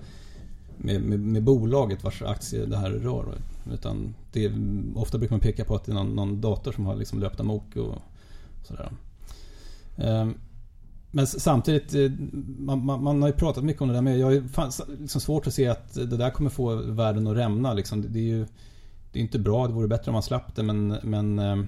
med, 0.76 1.02
med, 1.02 1.20
med 1.20 1.42
bolaget 1.42 2.04
vars 2.04 2.22
aktie 2.22 2.66
det 2.66 2.76
här 2.76 2.90
rör. 2.90 3.24
Utan 3.72 4.14
det, 4.32 4.52
ofta 4.94 5.18
brukar 5.18 5.34
man 5.34 5.40
peka 5.40 5.64
på 5.64 5.74
att 5.74 5.84
det 5.84 5.92
är 5.92 5.94
någon, 5.94 6.16
någon 6.16 6.40
dator 6.40 6.72
som 6.72 6.86
har 6.86 6.96
liksom 6.96 7.18
löpt 7.18 7.40
amok 7.40 7.76
och 7.76 7.94
sådär. 8.64 8.92
Um, 9.96 10.34
men 11.10 11.26
samtidigt, 11.26 11.94
eh, 11.94 12.10
man, 12.58 12.84
man, 12.84 13.02
man, 13.02 13.22
har 13.22 13.28
ju 13.28 13.34
pratat 13.34 13.64
mycket 13.64 13.82
om 13.82 13.88
det 13.88 13.94
där 13.94 14.02
men 14.02 14.18
jag 14.18 14.26
har 14.26 15.00
liksom 15.00 15.20
svårt 15.20 15.46
att 15.46 15.54
se 15.54 15.66
att 15.66 15.94
det 15.94 16.16
där 16.16 16.30
kommer 16.30 16.50
få 16.50 16.74
världen 16.74 17.26
att 17.26 17.36
rämna. 17.36 17.74
Liksom. 17.74 18.12
Det, 18.12 18.18
är 18.18 18.22
ju 18.22 18.46
det 19.12 19.18
är 19.18 19.22
inte 19.22 19.38
bra, 19.38 19.66
det 19.66 19.72
vore 19.72 19.88
bättre 19.88 20.10
om 20.10 20.12
man 20.12 20.22
slapp 20.22 20.54
det 20.54 20.62
men, 20.62 20.88
men 21.02 21.38
ehm, 21.38 21.66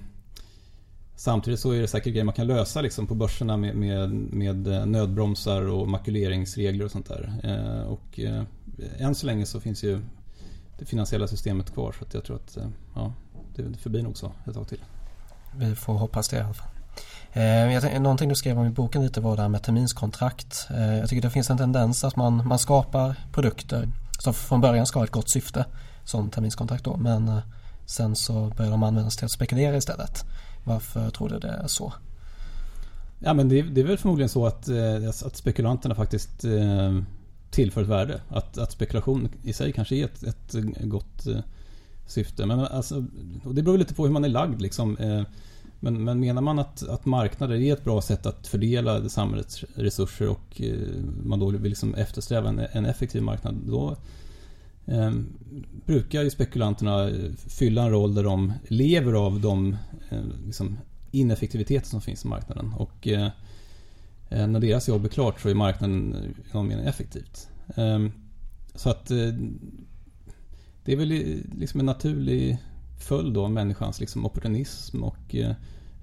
Samtidigt 1.20 1.60
så 1.60 1.70
är 1.70 1.80
det 1.80 1.88
säkert 1.88 2.12
grejer 2.12 2.24
man 2.24 2.34
kan 2.34 2.46
lösa 2.46 2.80
liksom 2.80 3.06
på 3.06 3.14
börserna 3.14 3.56
med, 3.56 3.76
med, 3.76 4.10
med 4.10 4.66
eh, 4.66 4.86
nödbromsar 4.86 5.62
och 5.62 5.88
makuleringsregler 5.88 6.84
och 6.84 6.90
sånt 6.90 7.08
där. 7.08 7.32
Eh, 7.42 7.82
och 7.82 8.20
eh, 8.20 8.42
än 8.98 9.14
så 9.14 9.26
länge 9.26 9.46
så 9.46 9.60
finns 9.60 9.84
ju 9.84 10.00
det 10.78 10.84
finansiella 10.84 11.28
systemet 11.28 11.74
kvar 11.74 11.94
så 11.98 12.04
att 12.04 12.14
jag 12.14 12.24
tror 12.24 12.36
att 12.36 12.56
eh, 12.56 12.66
ja, 12.94 13.12
det 13.56 13.76
förblir 13.76 14.02
nog 14.02 14.16
så 14.16 14.32
ett 14.46 14.54
tag 14.54 14.68
till. 14.68 14.80
Vi 15.56 15.74
får 15.74 15.94
hoppas 15.94 16.28
det 16.28 16.36
i 16.36 16.40
alla 16.40 16.54
fall. 16.54 16.70
Eh, 17.32 18.00
någonting 18.00 18.28
du 18.28 18.34
skrev 18.34 18.58
om 18.58 18.66
i 18.66 18.70
boken 18.70 19.02
lite 19.02 19.20
var 19.20 19.36
det 19.36 19.42
här 19.42 19.48
med 19.48 19.62
terminskontrakt. 19.62 20.66
Eh, 20.70 20.98
jag 20.98 21.08
tycker 21.08 21.22
det 21.22 21.30
finns 21.30 21.50
en 21.50 21.58
tendens 21.58 22.04
att 22.04 22.16
man, 22.16 22.48
man 22.48 22.58
skapar 22.58 23.14
produkter 23.32 23.88
som 24.18 24.34
från 24.34 24.60
början 24.60 24.86
ska 24.86 24.98
ha 24.98 25.04
ett 25.04 25.12
gott 25.12 25.30
syfte 25.30 25.64
som 26.04 26.30
terminskontrakt 26.30 26.84
då 26.84 26.96
men 26.96 27.40
sen 27.86 28.16
så 28.16 28.52
börjar 28.56 28.70
de 28.70 28.82
användas 28.82 29.16
till 29.16 29.24
att 29.24 29.32
spekulera 29.32 29.76
istället. 29.76 30.24
Varför 30.64 31.10
tror 31.10 31.28
du 31.28 31.38
det 31.38 31.48
är 31.48 31.66
så? 31.66 31.92
Ja 33.18 33.34
men 33.34 33.48
det, 33.48 33.62
det 33.62 33.80
är 33.80 33.84
väl 33.84 33.98
förmodligen 33.98 34.28
så 34.28 34.46
att, 34.46 34.68
eh, 34.68 35.08
att 35.08 35.36
spekulanterna 35.36 35.94
faktiskt 35.94 36.44
eh, 36.44 37.00
tillför 37.50 37.82
ett 37.82 37.88
värde. 37.88 38.20
Att, 38.28 38.58
att 38.58 38.72
spekulation 38.72 39.28
i 39.42 39.52
sig 39.52 39.72
kanske 39.72 39.96
är 39.96 40.04
ett, 40.04 40.22
ett 40.22 40.54
gott 40.80 41.26
eh, 41.26 41.38
syfte. 42.06 42.46
Men 42.46 42.60
alltså, 42.60 43.04
och 43.44 43.54
det 43.54 43.62
beror 43.62 43.78
lite 43.78 43.94
på 43.94 44.04
hur 44.04 44.12
man 44.12 44.24
är 44.24 44.28
lagd 44.28 44.60
liksom. 44.60 44.96
Men, 45.82 46.04
men 46.04 46.20
menar 46.20 46.42
man 46.42 46.58
att, 46.58 46.88
att 46.88 47.06
marknader 47.06 47.54
är 47.54 47.72
ett 47.72 47.84
bra 47.84 48.02
sätt 48.02 48.26
att 48.26 48.46
fördela 48.46 49.08
samhällets 49.08 49.64
resurser 49.74 50.28
och 50.28 50.62
man 51.24 51.38
då 51.38 51.50
vill 51.50 51.62
liksom 51.62 51.94
eftersträva 51.94 52.48
en, 52.48 52.58
en 52.58 52.86
effektiv 52.86 53.22
marknad. 53.22 53.54
Då 53.66 53.96
eh, 54.86 55.12
brukar 55.86 56.22
ju 56.22 56.30
spekulanterna 56.30 57.08
eh, 57.08 57.32
fylla 57.48 57.82
en 57.82 57.90
roll 57.90 58.14
där 58.14 58.24
de 58.24 58.52
lever 58.68 59.12
av 59.12 59.40
de 59.40 59.76
eh, 60.10 60.22
liksom 60.46 60.78
ineffektiviteter 61.10 61.88
som 61.88 62.00
finns 62.00 62.24
i 62.24 62.28
marknaden. 62.28 62.72
Och 62.72 63.08
eh, 63.08 63.30
eh, 64.28 64.46
när 64.46 64.60
deras 64.60 64.88
jobb 64.88 65.04
är 65.04 65.08
klart 65.08 65.40
så 65.40 65.48
är 65.48 65.54
marknaden 65.54 66.14
eh, 66.14 66.50
i 66.50 66.54
någon 66.54 66.68
mening 66.68 66.86
effektivt. 66.86 67.48
Ehm, 67.76 68.12
så 68.74 68.90
att 68.90 69.10
eh, 69.10 69.34
det 70.84 70.92
är 70.92 70.96
väl 70.96 71.42
liksom 71.58 71.80
en 71.80 71.86
naturlig 71.86 72.58
följd 73.00 73.36
av 73.36 73.50
människans 73.50 74.00
liksom 74.00 74.26
opportunism 74.26 75.04
och 75.04 75.34
eh, 75.34 75.52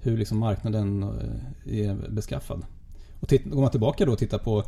hur 0.02 0.18
liksom 0.18 0.38
marknaden 0.38 1.02
är 1.64 2.10
beskaffad. 2.10 2.66
Och 3.20 3.28
går 3.44 3.60
man 3.60 3.70
tillbaka 3.70 4.04
då 4.04 4.12
och 4.12 4.18
tittar 4.18 4.38
på 4.38 4.64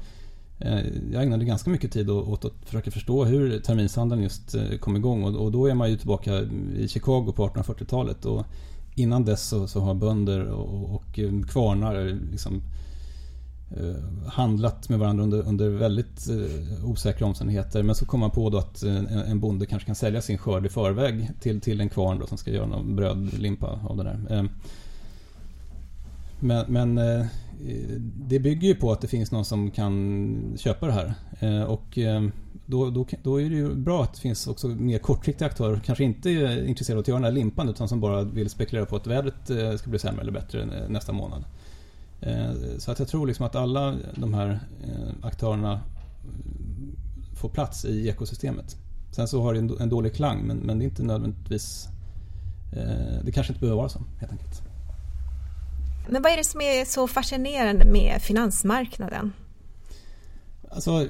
Eh, 0.60 0.80
jag 1.12 1.22
ägnade 1.22 1.44
ganska 1.44 1.70
mycket 1.70 1.92
tid 1.92 2.10
åt 2.10 2.44
att 2.44 2.52
försöka 2.64 2.90
förstå 2.90 3.24
hur 3.24 3.60
terminshandeln 3.60 4.22
just 4.22 4.54
eh, 4.54 4.78
kom 4.80 4.96
igång 4.96 5.36
och 5.36 5.52
då 5.52 5.66
är 5.66 5.74
man 5.74 5.90
ju 5.90 5.96
tillbaka 5.96 6.40
i 6.76 6.88
Chicago 6.88 7.32
på 7.36 7.48
1840-talet 7.48 8.24
och 8.24 8.46
innan 8.94 9.24
dess 9.24 9.48
så, 9.48 9.66
så 9.66 9.80
har 9.80 9.94
bönder 9.94 10.46
och, 10.46 10.94
och 10.94 11.18
eh, 11.18 11.42
kvarnar 11.42 12.18
liksom 12.32 12.62
handlat 14.26 14.88
med 14.88 14.98
varandra 14.98 15.24
under, 15.24 15.48
under 15.48 15.68
väldigt 15.68 16.28
osäkra 16.84 17.26
omständigheter. 17.26 17.82
Men 17.82 17.94
så 17.94 18.06
kommer 18.06 18.20
man 18.20 18.30
på 18.30 18.50
då 18.50 18.58
att 18.58 18.82
en, 18.82 19.06
en 19.06 19.40
bonde 19.40 19.66
kanske 19.66 19.86
kan 19.86 19.94
sälja 19.94 20.22
sin 20.22 20.38
skörd 20.38 20.66
i 20.66 20.68
förväg 20.68 21.30
till, 21.40 21.60
till 21.60 21.80
en 21.80 21.88
kvarn 21.88 22.18
då 22.18 22.26
som 22.26 22.38
ska 22.38 22.50
göra 22.50 22.66
någon 22.66 22.96
brödlimpa 22.96 23.80
av 23.88 23.96
det 23.96 24.02
där. 24.02 24.48
Men, 26.40 26.72
men 26.72 26.98
eh, 26.98 27.26
det 28.16 28.38
bygger 28.38 28.68
ju 28.68 28.74
på 28.74 28.92
att 28.92 29.00
det 29.00 29.08
finns 29.08 29.32
någon 29.32 29.44
som 29.44 29.70
kan 29.70 30.54
köpa 30.58 30.86
det 30.86 30.92
här. 30.92 31.14
Eh, 31.40 31.62
och 31.62 31.98
eh, 31.98 32.22
då, 32.66 32.90
då, 32.90 33.06
då, 33.22 33.40
är 33.40 33.50
det 33.50 33.56
ju 33.56 33.74
bra 33.74 34.02
att 34.02 34.14
det 34.14 34.20
finns 34.20 34.46
också 34.46 34.68
mer 34.68 34.98
kortsiktiga 34.98 35.48
aktörer. 35.48 35.80
Kanske 35.84 36.04
inte 36.04 36.30
är 36.30 36.64
intresserade 36.64 36.98
av 36.98 37.00
att 37.00 37.08
göra 37.08 37.18
den 37.18 37.24
här 37.24 37.32
limpan 37.32 37.68
utan 37.68 37.88
som 37.88 38.00
bara 38.00 38.22
vill 38.22 38.50
spekulera 38.50 38.86
på 38.86 38.96
att 38.96 39.06
vädret 39.06 39.50
eh, 39.50 39.76
ska 39.76 39.90
bli 39.90 39.98
sämre 39.98 40.22
eller 40.22 40.32
bättre 40.32 40.62
eh, 40.62 40.88
nästa 40.88 41.12
månad. 41.12 41.44
Så 42.78 42.92
att 42.92 42.98
jag 42.98 43.08
tror 43.08 43.26
liksom 43.26 43.46
att 43.46 43.56
alla 43.56 43.96
de 44.14 44.34
här 44.34 44.60
aktörerna 45.22 45.80
får 47.36 47.48
plats 47.48 47.84
i 47.84 48.08
ekosystemet. 48.08 48.76
Sen 49.10 49.28
så 49.28 49.42
har 49.42 49.54
det 49.54 49.82
en 49.82 49.88
dålig 49.88 50.14
klang 50.14 50.42
men, 50.46 50.56
men 50.56 50.78
det 50.78 50.84
är 50.84 50.86
inte 50.86 51.02
nödvändigtvis 51.02 51.88
Det 53.24 53.32
kanske 53.32 53.52
inte 53.52 53.60
behöver 53.60 53.76
vara 53.76 53.88
så 53.88 54.02
helt 54.20 54.32
enkelt. 54.32 54.69
Men 56.10 56.22
vad 56.22 56.32
är 56.32 56.36
det 56.36 56.44
som 56.44 56.60
är 56.60 56.84
så 56.84 57.08
fascinerande 57.08 57.84
med 57.84 58.22
finansmarknaden? 58.22 59.32
Alltså, 60.70 61.06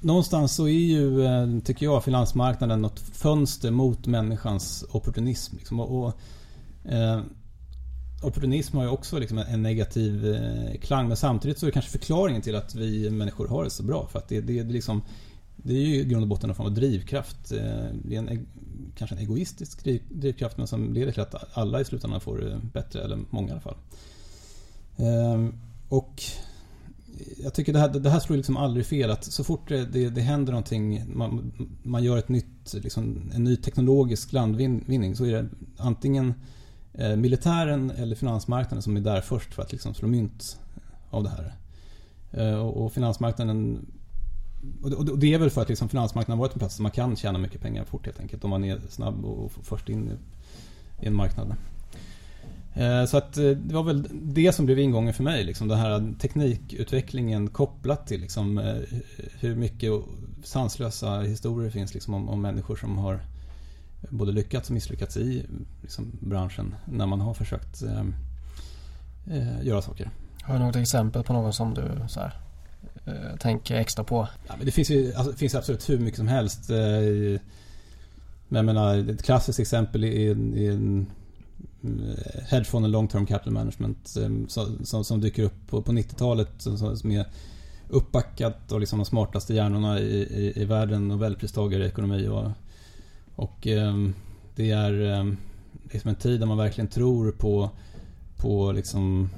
någonstans 0.00 0.54
så 0.54 0.68
är 0.68 0.72
ju, 0.72 1.24
eh, 1.24 1.60
tycker 1.64 1.86
jag, 1.86 2.04
finansmarknaden 2.04 2.82
något 2.82 3.00
fönster 3.00 3.70
mot 3.70 4.06
människans 4.06 4.84
opportunism. 4.90 5.56
Liksom. 5.56 5.80
Och, 5.80 6.04
och 6.04 6.20
eh, 6.92 7.20
opportunism 8.22 8.76
har 8.76 8.84
ju 8.84 8.90
också 8.90 9.18
liksom 9.18 9.38
en 9.38 9.62
negativ 9.62 10.34
eh, 10.34 10.80
klang 10.80 11.08
men 11.08 11.16
samtidigt 11.16 11.58
så 11.58 11.66
är 11.66 11.68
det 11.68 11.72
kanske 11.72 11.90
förklaringen 11.90 12.42
till 12.42 12.56
att 12.56 12.74
vi 12.74 13.10
människor 13.10 13.48
har 13.48 13.64
det 13.64 13.70
så 13.70 13.82
bra. 13.82 14.08
För 14.12 14.18
att 14.18 14.28
det, 14.28 14.40
det, 14.40 14.62
det, 14.62 14.72
liksom, 14.72 15.02
det 15.66 15.74
är 15.74 15.80
ju 15.80 15.94
i 15.94 16.04
grund 16.04 16.22
och 16.22 16.28
botten 16.28 16.50
en 16.50 16.56
form 16.56 16.66
av 16.66 16.74
drivkraft. 16.74 17.52
Eh, 17.52 17.58
det 18.04 18.16
är 18.16 18.18
en, 18.18 18.46
kanske 18.96 19.16
en 19.16 19.22
egoistisk 19.22 19.84
drivkraft 20.08 20.58
men 20.58 20.66
som 20.66 20.92
leder 20.92 21.12
till 21.12 21.22
att 21.22 21.58
alla 21.58 21.80
i 21.80 21.84
slutändan 21.84 22.20
får 22.20 22.38
det 22.38 22.60
bättre, 22.72 23.02
eller 23.02 23.18
många 23.30 23.48
i 23.48 23.52
alla 23.52 23.60
fall. 23.60 23.76
Ehm, 24.96 25.54
och 25.88 26.22
jag 27.42 27.54
tycker 27.54 27.72
det 27.72 27.78
här, 27.78 27.88
det 27.88 28.10
här 28.10 28.20
slår 28.20 28.36
liksom 28.36 28.56
aldrig 28.56 28.86
fel. 28.86 29.10
Att 29.10 29.24
så 29.24 29.44
fort 29.44 29.68
det, 29.68 29.84
det, 29.84 30.08
det 30.08 30.20
händer 30.20 30.52
någonting, 30.52 31.04
man, 31.14 31.52
man 31.82 32.04
gör 32.04 32.18
ett 32.18 32.28
nytt, 32.28 32.74
liksom, 32.74 33.30
en 33.34 33.44
ny 33.44 33.56
teknologisk 33.56 34.32
landvinning 34.32 35.16
så 35.16 35.24
är 35.24 35.32
det 35.32 35.48
antingen 35.76 36.34
eh, 36.92 37.16
militären 37.16 37.90
eller 37.90 38.16
finansmarknaden 38.16 38.82
som 38.82 38.96
är 38.96 39.00
där 39.00 39.20
först 39.20 39.54
för 39.54 39.62
att 39.62 39.72
liksom 39.72 39.94
slå 39.94 40.08
mynt 40.08 40.60
av 41.10 41.22
det 41.22 41.30
här. 41.30 41.54
Och, 42.58 42.84
och, 42.84 42.92
finansmarknaden 42.92 43.86
och 44.82 45.18
det 45.18 45.34
är 45.34 45.38
väl 45.38 45.50
för 45.50 45.62
att 45.62 45.68
liksom 45.68 45.88
finansmarknaden 45.88 46.38
varit 46.38 46.52
en 46.52 46.58
plats 46.58 46.76
där 46.76 46.82
man 46.82 46.90
kan 46.90 47.16
tjäna 47.16 47.38
mycket 47.38 47.60
pengar 47.60 47.84
fort 47.84 48.06
helt 48.06 48.20
enkelt 48.20 48.44
om 48.44 48.50
man 48.50 48.64
är 48.64 48.80
snabb 48.88 49.24
och 49.24 49.52
först 49.62 49.88
in 49.88 50.18
i 51.00 51.06
en 51.06 51.14
marknad. 51.14 51.54
Eh, 52.74 53.04
så 53.04 53.16
att 53.16 53.36
eh, 53.36 53.50
det 53.50 53.74
var 53.74 53.82
väl 53.82 54.08
det 54.12 54.52
som 54.52 54.66
blev 54.66 54.78
ingången 54.78 55.14
för 55.14 55.22
mig. 55.22 55.44
Liksom, 55.44 55.68
den 55.68 55.78
här 55.78 56.14
teknikutvecklingen 56.18 57.48
kopplat 57.48 58.06
till 58.06 58.20
liksom, 58.20 58.58
eh, 58.58 58.82
hur 59.40 59.54
mycket 59.54 59.92
sanslösa 60.44 61.20
historier 61.20 61.66
det 61.66 61.72
finns 61.72 61.94
liksom, 61.94 62.14
om, 62.14 62.28
om 62.28 62.42
människor 62.42 62.76
som 62.76 62.98
har 62.98 63.20
både 64.10 64.32
lyckats 64.32 64.68
och 64.68 64.74
misslyckats 64.74 65.16
i 65.16 65.46
liksom, 65.82 66.12
branschen 66.20 66.74
när 66.84 67.06
man 67.06 67.20
har 67.20 67.34
försökt 67.34 67.82
eh, 67.82 68.06
göra 69.66 69.82
saker. 69.82 70.10
Har 70.42 70.54
du 70.54 70.60
något 70.60 70.76
exempel 70.76 71.22
på 71.22 71.32
någon 71.32 71.52
som 71.52 71.74
du 71.74 71.82
så 72.08 72.20
här, 72.20 72.34
eh, 73.04 73.36
tänker 73.40 73.74
extra 73.74 74.04
på? 74.04 74.28
Ja, 74.46 74.54
men 74.56 74.66
det 74.66 74.72
finns 74.72 74.90
ju 74.90 75.14
alltså, 75.14 75.32
det 75.32 75.38
finns 75.38 75.54
absolut 75.54 75.90
hur 75.90 75.98
mycket 75.98 76.18
som 76.18 76.28
helst. 76.28 76.70
Eh, 76.70 77.40
men 78.48 78.58
jag 78.58 78.64
menar, 78.64 79.10
ett 79.10 79.22
klassiskt 79.22 79.60
exempel 79.60 80.04
är 80.04 80.30
en 80.30 81.06
eh, 81.82 82.42
hedgefond 82.48 82.84
och 82.84 82.90
long 82.90 83.08
term 83.08 83.26
capital 83.26 83.52
management 83.52 84.16
eh, 84.16 84.30
som, 84.82 85.04
som, 85.04 85.20
dyker 85.20 85.42
upp 85.42 85.66
på, 85.66 85.82
på 85.82 85.92
90-talet 85.92 86.50
som, 86.58 87.10
är 87.10 87.26
uppbackat 87.88 88.72
av 88.72 88.80
liksom 88.80 88.98
de 88.98 89.04
smartaste 89.04 89.54
hjärnorna 89.54 90.00
i, 90.00 90.16
i, 90.16 90.62
i 90.62 90.64
världen, 90.64 91.08
Nobelpristagare 91.08 91.84
i 91.84 91.86
ekonomi. 91.86 92.28
Och, 92.28 92.50
och 93.34 93.66
eh, 93.66 93.94
det 94.56 94.70
är 94.70 95.12
eh, 95.12 95.32
liksom 95.92 96.08
en 96.08 96.14
tid 96.14 96.40
där 96.40 96.46
man 96.46 96.58
verkligen 96.58 96.88
tror 96.88 97.32
på, 97.32 97.70
på 98.36 98.72
liksom 98.72 99.30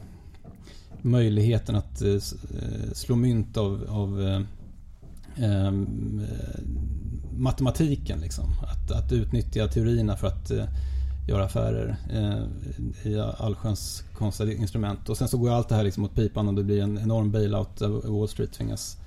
möjligheten 1.02 1.76
att 1.76 2.02
eh, 2.02 2.10
eh, 2.10 2.92
slå 2.92 3.16
mynt 3.16 3.56
av, 3.56 3.86
av 3.88 4.22
eh, 4.22 4.40
eh, 5.44 5.72
matematiken. 7.36 8.20
Liksom. 8.20 8.44
Att, 8.62 8.90
att 8.90 9.12
utnyttja 9.12 9.68
teorierna 9.68 10.16
för 10.16 10.26
att 10.26 10.50
eh, 10.50 10.64
göra 11.28 11.44
affärer 11.44 11.96
eh, 12.10 13.10
i 13.10 13.20
allsköns 13.38 14.04
konstiga 14.14 14.52
instrument. 14.52 15.08
Och 15.08 15.18
sen 15.18 15.28
så 15.28 15.38
går 15.38 15.50
allt 15.50 15.68
det 15.68 15.74
här 15.74 15.84
liksom 15.84 16.04
åt 16.04 16.14
pipan 16.14 16.48
och 16.48 16.54
det 16.54 16.64
blir 16.64 16.82
en 16.82 16.98
enorm 16.98 17.30
bailout. 17.30 17.80
Wall 18.04 18.28
Street 18.28 18.52
tvingas 18.52 18.98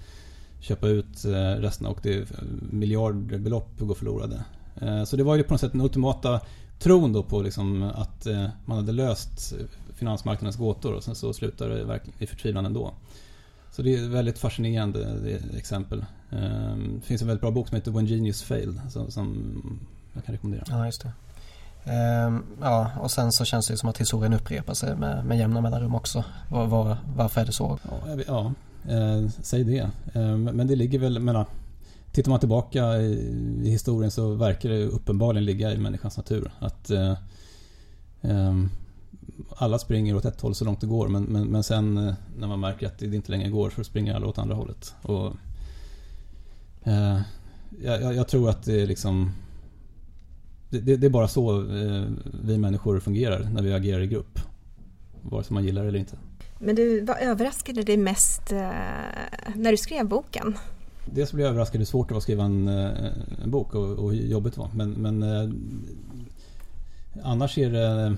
köpa 0.60 0.88
ut 0.88 1.26
eh, 1.26 1.62
resten 1.62 1.88
och 1.88 2.00
det 2.04 2.14
är 2.14 2.26
miljardbelopp 2.72 3.80
går 3.80 3.96
förlorade. 3.96 4.44
Eh, 4.82 5.04
så 5.04 5.18
det 5.18 5.24
var 5.24 5.36
ju 5.36 5.44
på 5.44 5.54
något 5.54 5.62
sätt 5.62 5.72
den 5.72 5.82
ultimata 5.82 6.42
tron 6.80 7.14
då 7.14 7.24
på 7.24 7.42
liksom 7.42 7.84
att 7.84 8.26
eh, 8.26 8.46
man 8.66 8.78
hade 8.78 8.92
löst 8.92 9.54
finansmarknadens 10.00 10.58
gåtor 10.58 10.94
och 10.94 11.04
sen 11.04 11.16
så 11.16 11.34
slutar 11.34 11.70
det 11.70 12.00
i 12.20 12.28
förtvivlan 12.28 12.66
ändå. 12.66 12.94
Så 13.72 13.82
det 13.82 13.96
är 13.96 14.04
ett 14.04 14.10
väldigt 14.10 14.40
fascinerande 14.40 15.40
exempel. 15.58 16.06
Eh, 16.32 16.76
det 16.96 17.02
finns 17.04 17.22
en 17.22 17.28
väldigt 17.28 17.42
bra 17.42 17.52
bok 17.52 17.68
som 17.68 17.76
heter 17.76 17.92
When 17.92 18.06
Genius 18.06 18.44
Failed 18.44 18.82
som, 19.10 19.72
jag 20.14 20.26
kan 20.26 20.36
rekommendera. 20.36 20.64
Ja, 20.70 20.86
just 20.86 21.02
det. 21.02 21.12
Ehm, 21.84 22.44
ja, 22.62 22.92
och 23.02 23.12
sen 23.12 23.32
så 23.32 23.46
känns 23.46 23.68
det 23.68 23.78
som 23.78 23.90
att 23.90 23.98
historien 23.98 24.34
upprepar 24.34 24.74
sig 24.74 24.96
med, 24.96 25.26
med 25.26 25.38
jämna 25.38 25.62
mellanrum 25.62 25.96
också. 25.96 26.24
Var, 26.50 26.68
var, 26.68 26.98
varför 27.16 27.42
är 27.42 27.46
det 27.46 27.52
så? 27.52 27.80
Ja, 27.90 28.18
ja 28.28 28.54
eh, 28.94 29.30
säg 29.42 29.64
det. 29.64 29.90
Eh, 30.14 30.38
men 30.38 30.68
det 30.68 30.76
ligger 30.76 31.00
väl, 31.00 31.20
menar, 31.20 31.46
tittar 32.12 32.30
man 32.30 32.40
tillbaka 32.40 32.98
i, 32.98 33.70
historien 33.70 34.12
så 34.12 34.34
verkar 34.34 34.70
det 34.70 34.86
uppenbarligen 34.86 35.46
ligga 35.46 35.74
i 35.74 35.78
människans 35.78 36.18
natur. 36.18 36.52
Att 36.60 36.90
eh, 36.90 37.14
ehm, 38.22 38.70
alla 39.50 39.80
springer 39.80 40.16
åt 40.16 40.26
ett 40.26 40.42
håll 40.42 40.56
så 40.56 40.66
långt 40.66 40.82
det 40.82 40.88
går 40.88 41.08
men, 41.08 41.24
men, 41.24 41.48
men 41.48 41.64
sen 41.64 41.98
eh, 41.98 42.14
när 42.38 42.48
man 42.48 42.60
märker 42.60 42.88
att 42.88 43.00
det 43.00 43.16
inte 43.16 43.32
längre 43.32 43.50
går 43.50 43.70
så 43.70 43.84
springer 43.84 44.16
alla 44.16 44.28
åt 44.28 44.38
andra 44.38 44.56
hållet. 44.56 44.96
Och, 45.02 45.34
eh, 46.84 47.22
jag, 47.82 48.16
jag, 48.16 48.28
tror 48.28 48.50
att 48.50 48.64
det 48.64 48.82
är 48.82 48.88
liksom 48.88 49.32
det, 50.70 50.98
det, 50.98 51.08
är 51.08 51.10
bara 51.10 51.28
så 51.28 51.60
eh, 51.60 52.06
vi 52.44 52.58
människor 52.58 53.00
fungerar 53.00 53.50
när 53.54 53.62
vi 53.62 53.74
agerar 53.74 54.02
i 54.02 54.08
grupp. 54.08 54.40
Vare 55.22 55.44
sig 55.44 55.54
man 55.54 55.64
gillar 55.64 55.82
det 55.82 55.88
eller 55.88 56.00
inte. 56.00 56.18
Men 56.60 56.76
du, 56.76 57.02
vad 57.02 57.18
överraskade 57.22 57.84
dig 57.84 57.98
mest 57.98 58.52
eh, 58.52 58.60
när 59.56 59.72
du 59.72 59.78
skrev 59.78 60.08
boken? 60.08 60.58
Dels 61.06 61.32
blev 61.32 61.46
jag 61.46 61.52
överraskad 61.52 61.82
hur 61.82 61.86
svårt 61.86 62.08
det 62.08 62.14
var 62.14 62.18
att 62.18 62.24
skriva 62.24 62.44
en, 62.44 62.68
en 62.68 63.52
bok 63.52 63.76
och, 63.76 63.90
och 63.90 64.14
hur 64.14 64.28
jobbigt 64.28 64.54
det 64.54 64.60
var. 64.60 64.70
Men, 64.74 64.92
men 64.92 65.24
annars 67.24 67.58
är 67.58 67.72
det... 67.72 68.18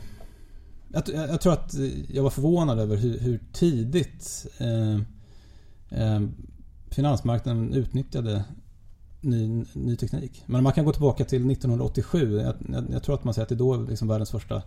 Jag, 0.93 1.03
jag, 1.07 1.41
tror 1.41 1.53
att 1.53 1.75
jag 2.07 2.23
var 2.23 2.29
förvånad 2.29 2.79
över 2.79 2.97
hur, 2.97 3.19
hur 3.19 3.39
tidigt 3.53 4.47
eh, 4.57 4.95
eh, 6.01 6.21
finansmarknaden 6.89 7.73
utnyttjade 7.73 8.43
ny, 9.21 9.65
ny 9.73 9.95
teknik. 9.95 10.43
Men 10.45 10.63
man 10.63 10.73
kan 10.73 10.85
gå 10.85 10.91
tillbaka 10.91 11.25
till 11.25 11.51
1987. 11.51 12.41
Jag, 12.41 12.55
jag, 12.73 12.85
jag 12.91 13.03
tror 13.03 13.15
att 13.15 13.23
man 13.23 13.33
säger 13.33 13.43
att 13.43 13.49
det 13.49 13.55
är 13.55 13.57
då 13.57 13.75
liksom 13.75 14.07
världens 14.07 14.31
första 14.31 14.61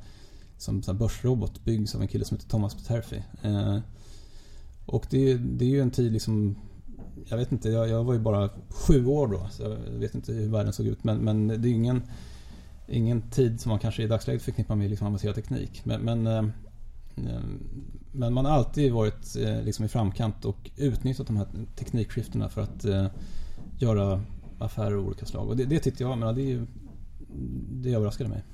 som, 0.58 0.82
så 0.82 0.94
börsrobot 0.94 1.64
byggs 1.64 1.94
av 1.94 2.02
en 2.02 2.08
kille 2.08 2.24
som 2.24 2.36
heter 2.36 2.48
Thomas 2.48 2.74
Peterfi. 2.74 3.22
Eh, 3.42 3.78
och 4.86 5.06
det, 5.10 5.34
det 5.34 5.64
är 5.64 5.68
ju 5.68 5.80
en 5.80 5.90
tid 5.90 6.12
liksom 6.12 6.56
jag 7.28 7.36
vet 7.36 7.52
inte, 7.52 7.68
jag, 7.68 7.88
jag, 7.88 8.04
var 8.04 8.14
ju 8.14 8.20
bara 8.20 8.50
sju 8.68 9.06
år 9.06 9.26
då. 9.26 9.48
Så 9.50 9.62
jag 9.62 9.98
vet 9.98 10.14
inte 10.14 10.32
hur 10.32 10.48
världen 10.48 10.72
såg 10.72 10.86
ut. 10.86 11.04
Men, 11.04 11.18
men 11.18 11.48
det 11.48 11.68
är 11.68 11.72
ingen, 11.72 12.02
ingen 12.88 13.22
tid 13.22 13.60
som 13.60 13.70
man 13.70 13.78
kanske 13.78 14.02
i 14.02 14.06
dagsläget 14.06 14.42
förknippar 14.42 14.74
med 14.74 14.90
liksom 14.90 15.06
avancerad 15.06 15.34
teknik. 15.34 15.82
Men, 15.84 16.00
men, 16.00 16.26
eh, 16.26 16.44
eh, 17.16 17.40
men, 18.12 18.34
man 18.34 18.44
har 18.44 18.52
alltid 18.52 18.92
varit 18.92 19.36
eh, 19.36 19.62
liksom 19.62 19.84
i 19.84 19.88
framkant 19.88 20.44
och 20.44 20.70
utnyttjat 20.76 21.26
de 21.26 21.36
här 21.36 21.46
teknikskiftena 21.76 22.48
för 22.48 22.60
att 22.60 22.84
göra 23.78 24.22
affärer 24.58 24.94
av 24.94 25.06
olika 25.06 25.26
slag. 25.26 25.48
Och 25.48 25.56
det, 25.56 25.64
det 25.64 25.78
tyckte 25.78 26.02
jag, 26.02 26.18
men 26.18 26.34
det, 26.34 26.66
det 27.82 27.94
överraskade 27.94 28.30
mig. 28.30 28.44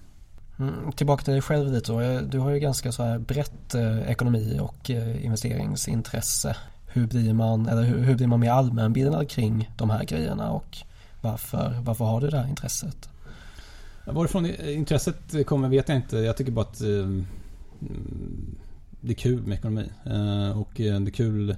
Mm, 0.61 0.93
tillbaka 0.93 1.25
till 1.25 1.33
dig 1.33 1.43
själv 1.43 1.73
lite 1.73 1.93
då. 1.93 2.21
Du 2.21 2.39
har 2.39 2.51
ju 2.51 2.59
ganska 2.59 2.93
så 2.93 3.03
här 3.03 3.19
brett 3.19 3.75
eh, 3.75 4.11
ekonomi 4.11 4.59
och 4.61 4.91
eh, 4.91 5.25
investeringsintresse. 5.25 6.57
Hur 6.87 7.07
blir 7.07 7.35
man, 7.35 7.69
eller 7.69 7.83
hur, 7.83 7.99
hur 7.99 8.15
blir 8.15 8.27
man 8.27 8.41
mer 8.41 8.51
allmänbildad 8.51 9.31
kring 9.31 9.71
de 9.77 9.91
här 9.91 10.05
grejerna 10.05 10.51
och 10.51 10.77
varför, 11.21 11.81
varför 11.83 12.05
har 12.05 12.21
du 12.21 12.29
det 12.29 12.39
här 12.39 12.49
intresset? 12.49 13.09
Varifrån 14.13 14.47
intresset 14.47 15.47
kommer 15.47 15.69
vet 15.69 15.89
jag 15.89 15.99
inte. 15.99 16.17
Jag 16.17 16.37
tycker 16.37 16.53
bara 16.53 16.65
att 16.65 16.81
eh, 16.81 17.09
det 19.01 19.13
är 19.13 19.15
kul 19.15 19.47
med 19.47 19.59
ekonomi. 19.59 19.91
Eh, 20.05 20.61
och 20.61 20.81
eh, 20.81 21.01
det 21.01 21.11
är 21.11 21.13
kul 21.13 21.57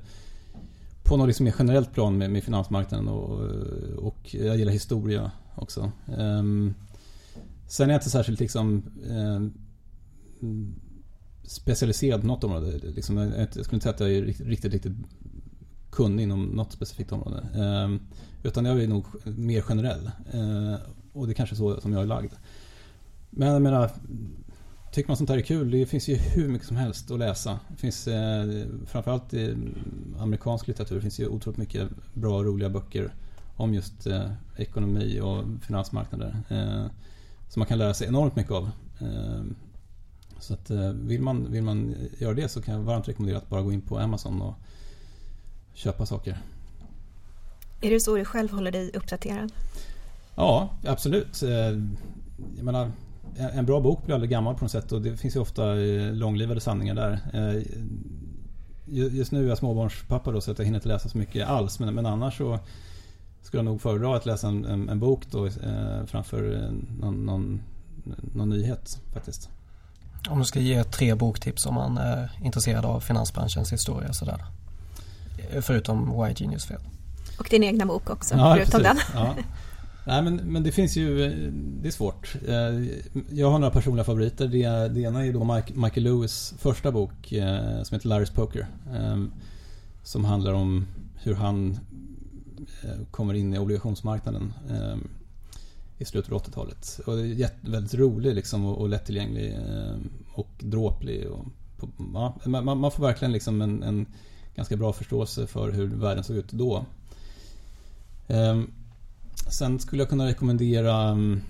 på 1.03 1.17
något 1.17 1.27
liksom 1.27 1.45
mer 1.45 1.55
generellt 1.59 1.93
plan 1.93 2.19
med, 2.19 2.31
med 2.31 2.45
finansmarknaden 2.45 3.09
och, 3.09 3.45
eh, 3.45 3.95
och 3.97 4.35
jag 4.35 4.57
gillar 4.57 4.73
historia 4.73 5.31
också. 5.55 5.93
Ehm, 6.19 6.75
sen 7.69 7.89
är 7.89 7.95
jag 7.95 7.99
inte 7.99 8.11
särskilt 8.11 8.41
liksom 8.41 8.83
ehm, 9.11 9.53
specialiserad 11.43 12.21
på 12.21 12.27
något 12.27 12.45
område. 12.45 12.79
Liksom, 12.79 13.17
jag, 13.17 13.49
skulle 13.51 13.77
inte 13.77 13.83
säga 13.83 13.95
att 13.95 14.01
jag 14.01 14.13
är 14.13 14.23
riktigt, 14.23 14.47
riktigt, 14.47 14.73
riktigt 14.73 14.93
kunnig 15.91 16.23
inom 16.23 16.45
något 16.45 16.73
specifikt 16.73 17.13
område. 17.13 17.47
Ehm, 17.55 18.01
utan 18.43 18.65
jag 18.65 18.83
är 18.83 18.89
nog 18.89 19.05
mer 19.25 19.61
generell. 19.61 20.11
Eh, 20.33 20.75
och 21.13 21.27
det 21.27 21.33
är 21.33 21.35
kanske 21.35 21.55
är 21.55 21.57
så 21.57 21.81
som 21.81 21.93
jag 21.93 22.03
är 22.03 22.07
lagd. 22.07 22.33
Men 23.31 23.49
jag 23.49 23.63
menar, 23.63 23.91
Tycker 24.93 25.09
man 25.09 25.17
sånt 25.17 25.31
här 25.31 25.37
är 25.37 25.43
kul, 25.43 25.71
det 25.71 25.87
finns 25.87 26.09
ju 26.09 26.15
hur 26.17 26.49
mycket 26.49 26.69
som 26.69 26.77
helst 26.77 27.11
att 27.11 27.19
läsa. 27.19 27.61
Det 27.69 27.77
finns 27.77 28.09
eh, 28.09 28.67
framförallt 28.87 29.35
i 29.35 29.57
amerikansk 30.19 30.67
litteratur, 30.69 30.95
det 30.95 31.03
finns 31.03 31.21
ju 31.21 31.29
otroligt 31.29 31.59
mycket 31.59 31.89
bra 32.15 32.39
och 32.39 32.45
roliga 32.45 32.69
böcker 32.69 33.15
om 33.57 33.75
just 33.75 34.07
eh, 34.07 34.31
ekonomi 34.57 35.21
och 35.21 35.45
finansmarknader. 35.63 36.37
Eh, 36.49 36.87
som 37.49 37.61
man 37.61 37.67
kan 37.67 37.79
lära 37.79 37.95
sig 37.95 38.09
enormt 38.09 38.37
mycket 38.37 38.53
av. 38.53 38.71
Eh, 39.01 39.43
Så 40.39 40.55
att 40.55 40.71
eh, 40.71 40.91
vill 40.91 41.23
man, 41.23 41.53
vill 41.53 41.63
man 41.63 41.95
göra 42.19 42.35
det 42.35 42.49
så 42.49 42.63
kan 42.63 42.75
jag 42.75 42.81
varmt 42.83 43.09
rekommendera 43.09 43.39
att 43.39 43.49
bara 43.49 43.63
gå 43.63 43.73
in 43.73 43.81
på 43.81 43.99
Amazon 43.99 44.43
och 44.43 44.55
köpa 45.75 46.07
saker. 46.07 46.39
Är 47.81 47.91
det 47.91 48.01
så 48.01 48.17
du 48.17 48.25
själv 48.25 48.51
håller 48.51 48.73
dig 48.73 48.91
uppdaterad? 48.95 49.53
Ja, 50.35 50.71
absolut. 50.87 51.43
Eh, 51.43 51.51
jag 52.57 52.65
menar, 52.65 52.91
en 53.37 53.67
bra 53.67 53.81
bok 53.81 54.05
blir 54.05 54.15
aldrig 54.15 54.31
gammal 54.31 54.55
på 54.55 54.65
något 54.65 54.71
sätt 54.71 54.93
och 54.93 55.03
det 55.03 55.17
finns 55.17 55.37
ju 55.37 55.41
ofta 55.41 55.75
långlivade 56.13 56.61
sanningar 56.61 56.95
där. 56.95 57.21
Just 58.87 59.33
nu 59.33 59.45
är 59.45 59.49
jag 59.49 59.59
småbarnspappa 59.59 60.31
då 60.31 60.41
så 60.41 60.51
att 60.51 60.59
jag 60.59 60.65
hinner 60.65 60.79
inte 60.79 60.89
läsa 60.89 61.09
så 61.09 61.19
mycket 61.19 61.49
alls 61.49 61.79
men, 61.79 61.95
men 61.95 62.07
annars 62.07 62.39
så 62.39 62.59
skulle 63.43 63.59
jag 63.59 63.65
nog 63.65 63.81
föredra 63.81 64.17
att 64.17 64.27
läsa 64.27 64.49
en, 64.49 64.65
en, 64.65 64.89
en 64.89 65.01
bok 65.01 65.23
då 65.31 65.49
framför 66.07 66.71
någon, 67.01 67.27
någon, 67.27 67.63
någon 68.35 68.49
nyhet 68.49 69.01
faktiskt. 69.13 69.49
Om 70.31 70.39
du 70.39 70.45
ska 70.45 70.61
ge 70.61 70.85
tre 70.85 71.15
boktips 71.15 71.67
om 71.67 71.75
man 71.75 71.99
är 71.99 72.31
intresserad 72.43 72.85
av 72.85 73.01
finansbranschens 73.01 73.73
historia 73.73 74.13
sådär. 74.13 74.45
Förutom 75.61 76.23
Why 76.23 76.35
Genius 76.37 76.65
Fail. 76.65 76.81
Och 77.39 77.47
din 77.51 77.63
egna 77.63 77.87
bok 77.87 78.11
också, 78.11 78.35
ja, 78.35 78.55
förutom 78.57 78.83
precis. 78.83 79.13
den. 79.13 79.23
Ja. 79.23 79.35
Nej 80.07 80.23
men, 80.23 80.37
men 80.37 80.63
det 80.63 80.73
finns 80.73 80.97
ju, 80.97 81.31
det 81.83 81.89
är 81.89 81.93
svårt. 81.93 82.37
Eh, 82.49 82.99
jag 83.31 83.51
har 83.51 83.59
några 83.59 83.73
personliga 83.73 84.05
favoriter. 84.05 84.49
Det, 84.49 84.95
det 84.95 85.01
ena 85.01 85.27
är 85.27 85.33
då 85.33 85.45
Mike, 85.45 85.75
Michael 85.75 86.05
Lewis 86.05 86.55
första 86.59 86.93
bok 86.93 87.33
eh, 87.33 87.83
som 87.83 87.95
heter 87.95 88.09
Larry's 88.09 88.35
Poker. 88.35 88.67
Eh, 88.95 89.25
som 90.03 90.25
handlar 90.25 90.53
om 90.53 90.87
hur 91.15 91.35
han 91.35 91.79
kommer 93.11 93.35
in 93.35 93.55
i 93.55 93.59
obligationsmarknaden 93.59 94.53
i 95.99 96.05
slutet 96.05 96.33
av 96.33 96.43
80-talet. 96.43 97.01
Och 97.07 97.17
det 97.17 97.43
är 97.43 97.71
väldigt 97.71 97.95
rolig 97.95 98.35
liksom 98.35 98.65
och, 98.65 98.79
och 98.79 98.89
lättillgänglig 98.89 99.59
och 100.35 100.49
dråplig. 100.59 101.27
Och, 101.31 101.45
ja, 102.15 102.37
man, 102.45 102.79
man, 102.79 102.91
får 102.91 103.03
verkligen 103.03 103.33
liksom 103.33 103.63
en, 103.63 103.83
en, 103.83 104.07
ganska 104.55 104.77
bra 104.77 104.93
förståelse 104.93 105.47
för 105.47 105.73
hur 105.73 105.87
världen 105.87 106.25
såg 106.25 106.37
ut 106.37 106.53
då. 106.53 106.87
Sen 109.53 109.81
skulle 109.81 110.03
jag 110.03 110.09
kunna 110.09 110.27
rekommendera 110.27 111.09
mm, 111.09 111.41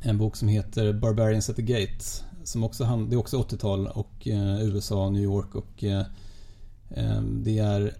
en 0.00 0.18
bok 0.18 0.36
som 0.36 0.48
heter 0.48 0.92
Barbarians 0.92 1.50
at 1.50 1.56
the 1.56 1.62
Gate. 1.62 2.04
Som 2.44 2.64
också, 2.64 2.84
det 2.84 3.16
är 3.16 3.18
också 3.18 3.42
80-tal 3.42 3.86
och 3.86 4.28
eh, 4.28 4.62
USA, 4.62 5.10
New 5.10 5.22
York 5.22 5.54
och 5.54 5.84
eh, 5.84 6.04
eh 6.90 7.22
det 7.22 7.58
är 7.58 7.94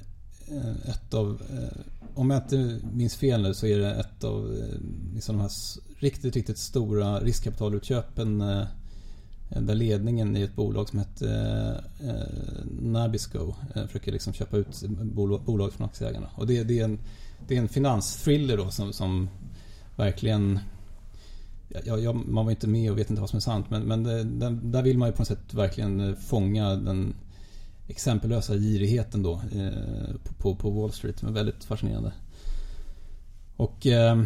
eh, 0.49 0.91
ett 0.91 1.15
av, 1.15 1.43
eh, 1.51 1.81
om 2.15 2.31
jag 2.31 2.43
inte 2.43 2.79
minns 2.93 3.17
fel 3.17 3.43
nu 3.43 3.55
så 3.55 3.67
är 3.67 3.79
det 3.79 3.95
ett 3.95 4.25
av 4.25 4.57
liksom 5.15 5.37
de 5.37 5.43
här 5.43 5.51
riktigt, 5.99 6.37
riktigt 6.37 6.59
stora 6.59 7.21
riskkapitalutköpen 7.21 8.39
där 9.61 9.75
ledningen 9.75 10.37
i 10.37 10.43
ett 10.43 10.57
bolag 10.57 10.89
som 10.89 10.99
heter 10.99 11.85
Nabisco 12.81 13.55
försöker 13.87 14.13
liksom 14.13 14.33
köpa 14.33 14.57
ut 14.57 14.83
bolag 15.45 15.73
från 15.73 15.87
aktieägarna. 15.87 16.31
Och 16.35 16.47
det, 16.47 16.65
det 16.65 16.81
är 16.81 16.85
en 16.85 16.99
det 17.49 17.57
är 17.57 17.61
en 17.61 17.69
finansthriller 17.69 18.57
då 18.57 18.71
som, 18.71 18.93
som 18.93 19.29
verkligen 19.97 20.59
ja, 21.85 21.99
ja, 21.99 22.13
man 22.13 22.45
var 22.45 22.51
inte 22.51 22.69
med 22.69 22.91
och 22.91 22.99
vet 22.99 23.11
inte 23.11 23.21
vad 23.21 23.31
som 23.31 23.37
är 23.37 23.41
sant 23.41 23.67
men, 23.71 23.83
men 23.83 24.03
det, 24.03 24.25
den, 24.25 24.73
där 24.73 24.83
vill 24.83 24.99
man 24.99 25.09
ju 25.09 25.13
på 25.13 25.21
något 25.21 25.29
sätt 25.29 25.55
verkligen 25.55 26.01
eh, 26.01 26.15
fånga 26.15 26.69
den 26.69 27.15
exempellösa 27.91 28.57
girigheten 28.57 29.23
då 29.23 29.33
eh, 29.33 30.15
på, 30.39 30.55
på, 30.55 30.71
Wall 30.71 30.93
Street. 30.93 31.23
Men 31.23 31.31
är 31.31 31.35
väldigt 31.35 31.65
fascinerande. 31.65 32.13
Och 33.57 33.87
eh, 33.87 34.23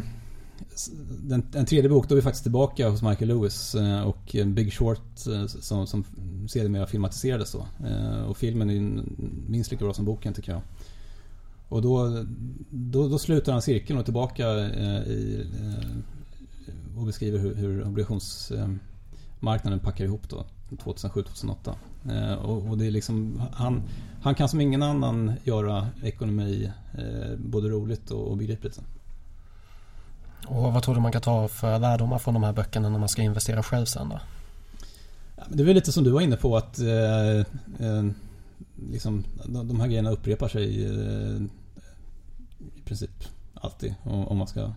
den, 1.22 1.46
en 1.54 1.66
tredje 1.66 1.90
bok, 1.90 2.08
då 2.08 2.14
är 2.14 2.16
vi 2.16 2.22
faktiskt 2.22 2.44
tillbaka 2.44 2.88
hos 2.88 3.02
Michael 3.02 3.28
Lewis 3.28 3.74
eh, 3.74 4.02
och 4.02 4.36
Big 4.46 4.72
Short 4.72 5.26
eh, 5.26 5.46
som, 5.46 5.86
som 5.86 6.04
sedermera 6.48 6.86
filmatiserades 6.86 7.52
då. 7.52 7.66
Eh, 7.86 8.22
och 8.22 8.36
filmen 8.36 8.70
är 8.70 9.04
minst 9.48 9.70
lika 9.70 9.84
bra 9.84 9.94
som 9.94 10.04
boken 10.04 10.34
tycker 10.34 10.52
jag. 10.52 10.62
Och 11.74 11.82
då, 11.82 12.24
då, 12.70 13.08
då 13.08 13.18
slutar 13.18 13.52
han 13.52 13.62
cirkeln 13.62 13.98
och 13.98 14.04
tillbaka 14.04 14.48
eh, 14.58 15.02
i, 15.02 15.46
eh, 15.60 16.98
och 16.98 17.06
beskriver 17.06 17.38
hur, 17.38 17.54
hur 17.54 17.84
obligationsmarknaden 17.86 19.78
packar 19.80 20.04
ihop 20.04 20.28
då 20.28 20.44
2007-2008. 20.70 21.74
Eh, 22.10 22.32
och, 22.34 22.68
och, 22.70 22.78
det 22.78 22.86
är 22.86 22.90
liksom, 22.90 23.42
han, 23.52 23.82
han 24.22 24.34
kan 24.34 24.48
som 24.48 24.60
ingen 24.60 24.82
annan 24.82 25.32
göra 25.44 25.88
ekonomi 26.02 26.70
både 27.36 27.68
roligt 27.68 28.10
och, 28.10 28.30
och 28.30 28.36
begripligt. 28.36 28.80
Och 30.46 30.72
vad 30.72 30.82
tror 30.82 30.94
du 30.94 31.00
man 31.00 31.12
kan 31.12 31.22
ta 31.22 31.48
för 31.48 31.78
lärdomar 31.78 32.18
från 32.18 32.34
de 32.34 32.42
här 32.42 32.52
böckerna 32.52 32.88
när 32.88 32.98
man 32.98 33.08
ska 33.08 33.22
investera 33.22 33.62
själv 33.62 33.84
sen 33.84 34.08
då? 34.08 34.20
Det 35.48 35.62
är 35.62 35.66
väl 35.66 35.74
lite 35.74 35.92
som 35.92 36.04
du 36.04 36.10
var 36.10 36.20
inne 36.20 36.36
på 36.36 36.56
att 36.56 36.78
eh, 36.78 37.38
eh, 37.88 38.04
liksom, 38.90 39.24
de 39.44 39.80
här 39.80 39.86
grejerna 39.86 40.10
upprepar 40.10 40.48
sig 40.48 40.84
eh, 40.84 41.42
princip 42.84 43.24
alltid 43.54 43.94
om 44.04 44.38
man 44.38 44.46
ska 44.46 44.72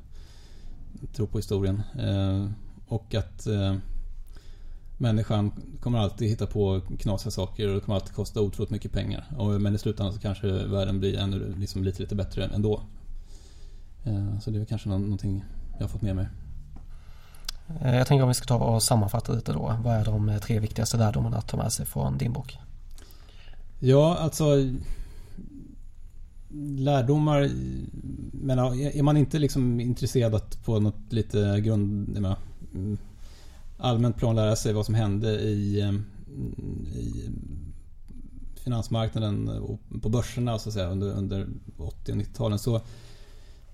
tro 1.13 1.28
på 1.28 1.38
historien. 1.38 1.84
Eh, 2.00 2.50
och 2.88 3.15
att 3.15 3.48
eh, 3.48 3.76
människan 4.98 5.52
kommer 5.82 6.00
alltid 6.00 6.30
hitta 6.30 6.48
på 6.48 6.82
knasiga 7.00 7.32
saker 7.32 7.67
och 7.67 7.76
det 7.76 7.82
kommer 7.82 7.96
alltid 7.96 8.15
kosta 8.15 8.41
otroligt 8.41 8.72
mycket 8.72 8.91
pengar. 8.91 9.26
Men 9.60 9.76
i 9.76 9.78
slutändan 9.78 10.13
så 10.13 10.20
kanske 10.20 10.48
världen 10.48 11.00
blir 11.00 11.17
ännu 11.17 11.56
liksom 11.58 11.84
lite, 11.84 12.02
lite 12.02 12.15
bättre 12.15 12.46
ändå. 12.46 12.82
Så 14.41 14.52
det 14.52 14.62
är 14.62 14.65
kanske 14.65 14.89
någonting 14.89 15.43
jag 15.74 15.84
har 15.84 15.88
fått 15.88 16.02
med 16.02 16.15
mig. 16.15 16.28
Jag 17.82 18.08
tänker 18.08 18.24
om 18.24 18.28
vi 18.28 18.34
ska 18.34 18.46
ta 18.46 18.56
och 18.56 18.84
sammanfatta 18.84 19.34
lite 19.34 19.54
då. 19.54 19.78
Vad 19.84 19.96
är 19.96 20.06
de 20.06 20.39
tre 20.43 20.60
viktigaste 20.60 20.98
lärdomarna 20.98 21.38
att 21.38 21.48
ta 21.48 21.58
med 21.58 21.74
sig 21.74 21.86
från 21.86 22.17
din 22.17 22.34
bok? 22.34 22.58
Ja, 23.80 24.17
alltså 24.17 24.46
lärdomar 26.78 27.50
men 28.48 28.60
är 28.60 29.04
man 29.04 29.18
inte 29.18 29.40
liksom 29.40 29.80
intresserad 29.80 30.36
att 30.36 30.64
på 30.66 30.80
något 30.80 31.14
lite 31.14 31.62
grund 31.62 32.08
menar, 32.08 32.38
mm, 32.74 32.98
allmänt 33.78 34.18
plan 34.18 34.36
lära 34.36 34.56
sig 34.56 34.74
vad 34.74 34.86
som 34.86 34.96
hände 34.96 35.32
i, 35.40 35.82
mm, 35.82 36.06
i 36.96 37.26
mm, 37.26 37.74
finansmarknaden 38.56 39.50
och 39.50 39.80
på 40.02 40.10
börserna 40.10 40.60
så 40.60 40.70
att 40.70 40.74
säga, 40.74 40.90
under, 40.90 41.08
under 41.08 41.48
80 41.78 42.12
och 42.12 42.18
90-talen 42.18 42.60
så 42.60 42.82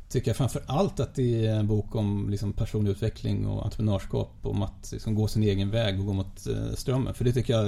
tycker 0.09 0.29
jag 0.29 0.37
framför 0.37 0.63
allt 0.65 0.99
att 0.99 1.15
det 1.15 1.45
är 1.45 1.55
en 1.55 1.67
bok 1.67 1.95
om 1.95 2.29
liksom 2.29 2.53
personlig 2.53 2.91
utveckling 2.91 3.47
och 3.47 3.65
entreprenörskap. 3.65 4.31
Om 4.41 4.61
att 4.61 4.91
liksom 4.91 5.15
gå 5.15 5.27
sin 5.27 5.43
egen 5.43 5.69
väg 5.69 5.99
och 5.99 6.05
gå 6.05 6.13
mot 6.13 6.47
eh, 6.47 6.75
strömmen. 6.75 7.13
För 7.13 7.25
det 7.25 7.31
tycker 7.31 7.53
jag 7.53 7.67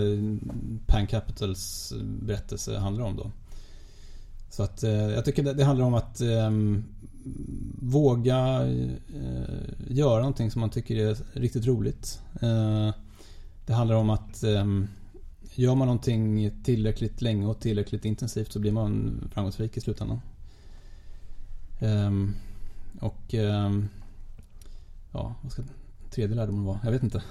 Pan 0.88 1.08
Capitals 1.08 1.94
berättelse 2.22 2.78
handlar 2.78 3.06
om 3.06 3.16
då. 3.16 3.32
Så 4.50 4.64
att 4.64 4.84
eh, 4.84 4.92
jag 4.92 5.26
tycker 5.26 5.54
det, 5.54 5.64
handlar 5.64 5.86
om 5.86 5.94
att 5.94 6.22
eh, 6.22 6.52
våga 7.82 8.68
eh, 8.68 9.44
göra 9.88 10.20
någonting 10.20 10.52
som 10.52 10.60
man 10.60 10.70
tycker 10.70 10.96
är 10.96 11.18
riktigt 11.34 11.66
roligt. 11.66 12.22
Eh, 12.42 12.92
det 13.66 13.74
handlar 13.74 13.96
om 13.96 14.10
att 14.10 14.44
ehm, 14.44 14.88
gör 15.56 15.76
man 15.76 15.88
någonting 15.88 16.52
tillräckligt 16.64 17.22
länge 17.22 17.46
och 17.46 17.60
tillräckligt 17.60 18.06
intensivt 18.06 18.52
så 18.52 18.60
blir 18.60 18.72
man 18.72 19.22
framgångsrik 19.34 19.78
i 19.78 19.82
slutändan. 19.82 20.22
Um, 21.80 22.36
och 23.00 23.34
um, 23.34 23.90
ja, 25.12 25.36
vad 25.42 25.52
ska 25.52 25.64
tredje 26.12 26.36
lärdomen 26.36 26.64
vara? 26.64 26.80
Jag 26.84 26.92
vet 26.92 27.04
inte. 27.04 27.24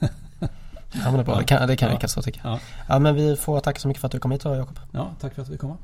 ja 0.00 0.48
men 0.92 1.14
det 1.14 1.20
är 1.20 1.24
bra, 1.24 1.38
det 1.38 1.44
kan, 1.44 1.68
det 1.68 1.76
kan 1.76 1.88
ja. 1.88 1.94
räcka 1.94 2.08
så 2.08 2.22
tycker 2.22 2.40
jag. 2.44 2.52
Ja. 2.52 2.60
ja 2.88 2.98
men 2.98 3.14
vi 3.14 3.36
får 3.36 3.60
tacka 3.60 3.80
så 3.80 3.88
mycket 3.88 4.00
för 4.00 4.06
att 4.06 4.12
du 4.12 4.18
kom 4.18 4.30
hit 4.30 4.40
då 4.40 4.54
Jakob. 4.54 4.78
Ja, 4.90 5.14
tack 5.20 5.34
för 5.34 5.42
att 5.42 5.48
vi 5.48 5.56
kom. 5.56 5.76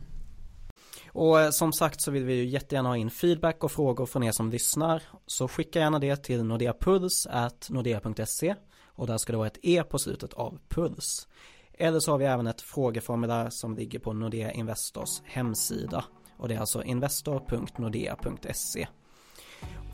Och 1.12 1.40
eh, 1.40 1.50
som 1.50 1.72
sagt 1.72 2.00
så 2.00 2.10
vill 2.10 2.24
vi 2.24 2.34
ju 2.34 2.44
jättegärna 2.44 2.88
ha 2.88 2.96
in 2.96 3.10
feedback 3.10 3.64
och 3.64 3.72
frågor 3.72 4.06
från 4.06 4.22
er 4.22 4.32
som 4.32 4.50
lyssnar. 4.50 5.02
Så 5.26 5.48
skicka 5.48 5.78
gärna 5.78 5.98
det 5.98 6.16
till 6.16 6.44
nordeapuls.nordea.se 6.44 8.54
och 8.94 9.06
där 9.06 9.18
ska 9.18 9.32
det 9.32 9.38
vara 9.38 9.46
ett 9.46 9.58
E 9.62 9.82
på 9.90 9.98
slutet 9.98 10.32
av 10.32 10.58
puls. 10.68 11.28
Eller 11.72 12.00
så 12.00 12.10
har 12.10 12.18
vi 12.18 12.24
även 12.24 12.46
ett 12.46 12.60
frågeformulär 12.60 13.50
som 13.50 13.76
ligger 13.76 13.98
på 13.98 14.12
Nordea 14.12 14.52
Investors 14.52 15.22
hemsida. 15.24 16.04
Och 16.36 16.48
det 16.48 16.54
är 16.54 16.60
alltså 16.60 16.82
investor.nordea.se. 16.82 18.88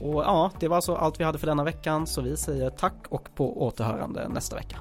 Och 0.01 0.23
ja, 0.23 0.51
det 0.61 0.69
var 0.69 0.77
alltså 0.77 0.95
allt 0.95 1.21
vi 1.21 1.25
hade 1.25 1.39
för 1.39 1.47
denna 1.47 1.65
veckan 1.65 2.07
så 2.07 2.23
vi 2.23 2.37
säger 2.37 2.71
tack 2.71 3.07
och 3.09 3.35
på 3.35 3.63
återhörande 3.63 4.29
nästa 4.29 4.57
vecka. 4.57 4.79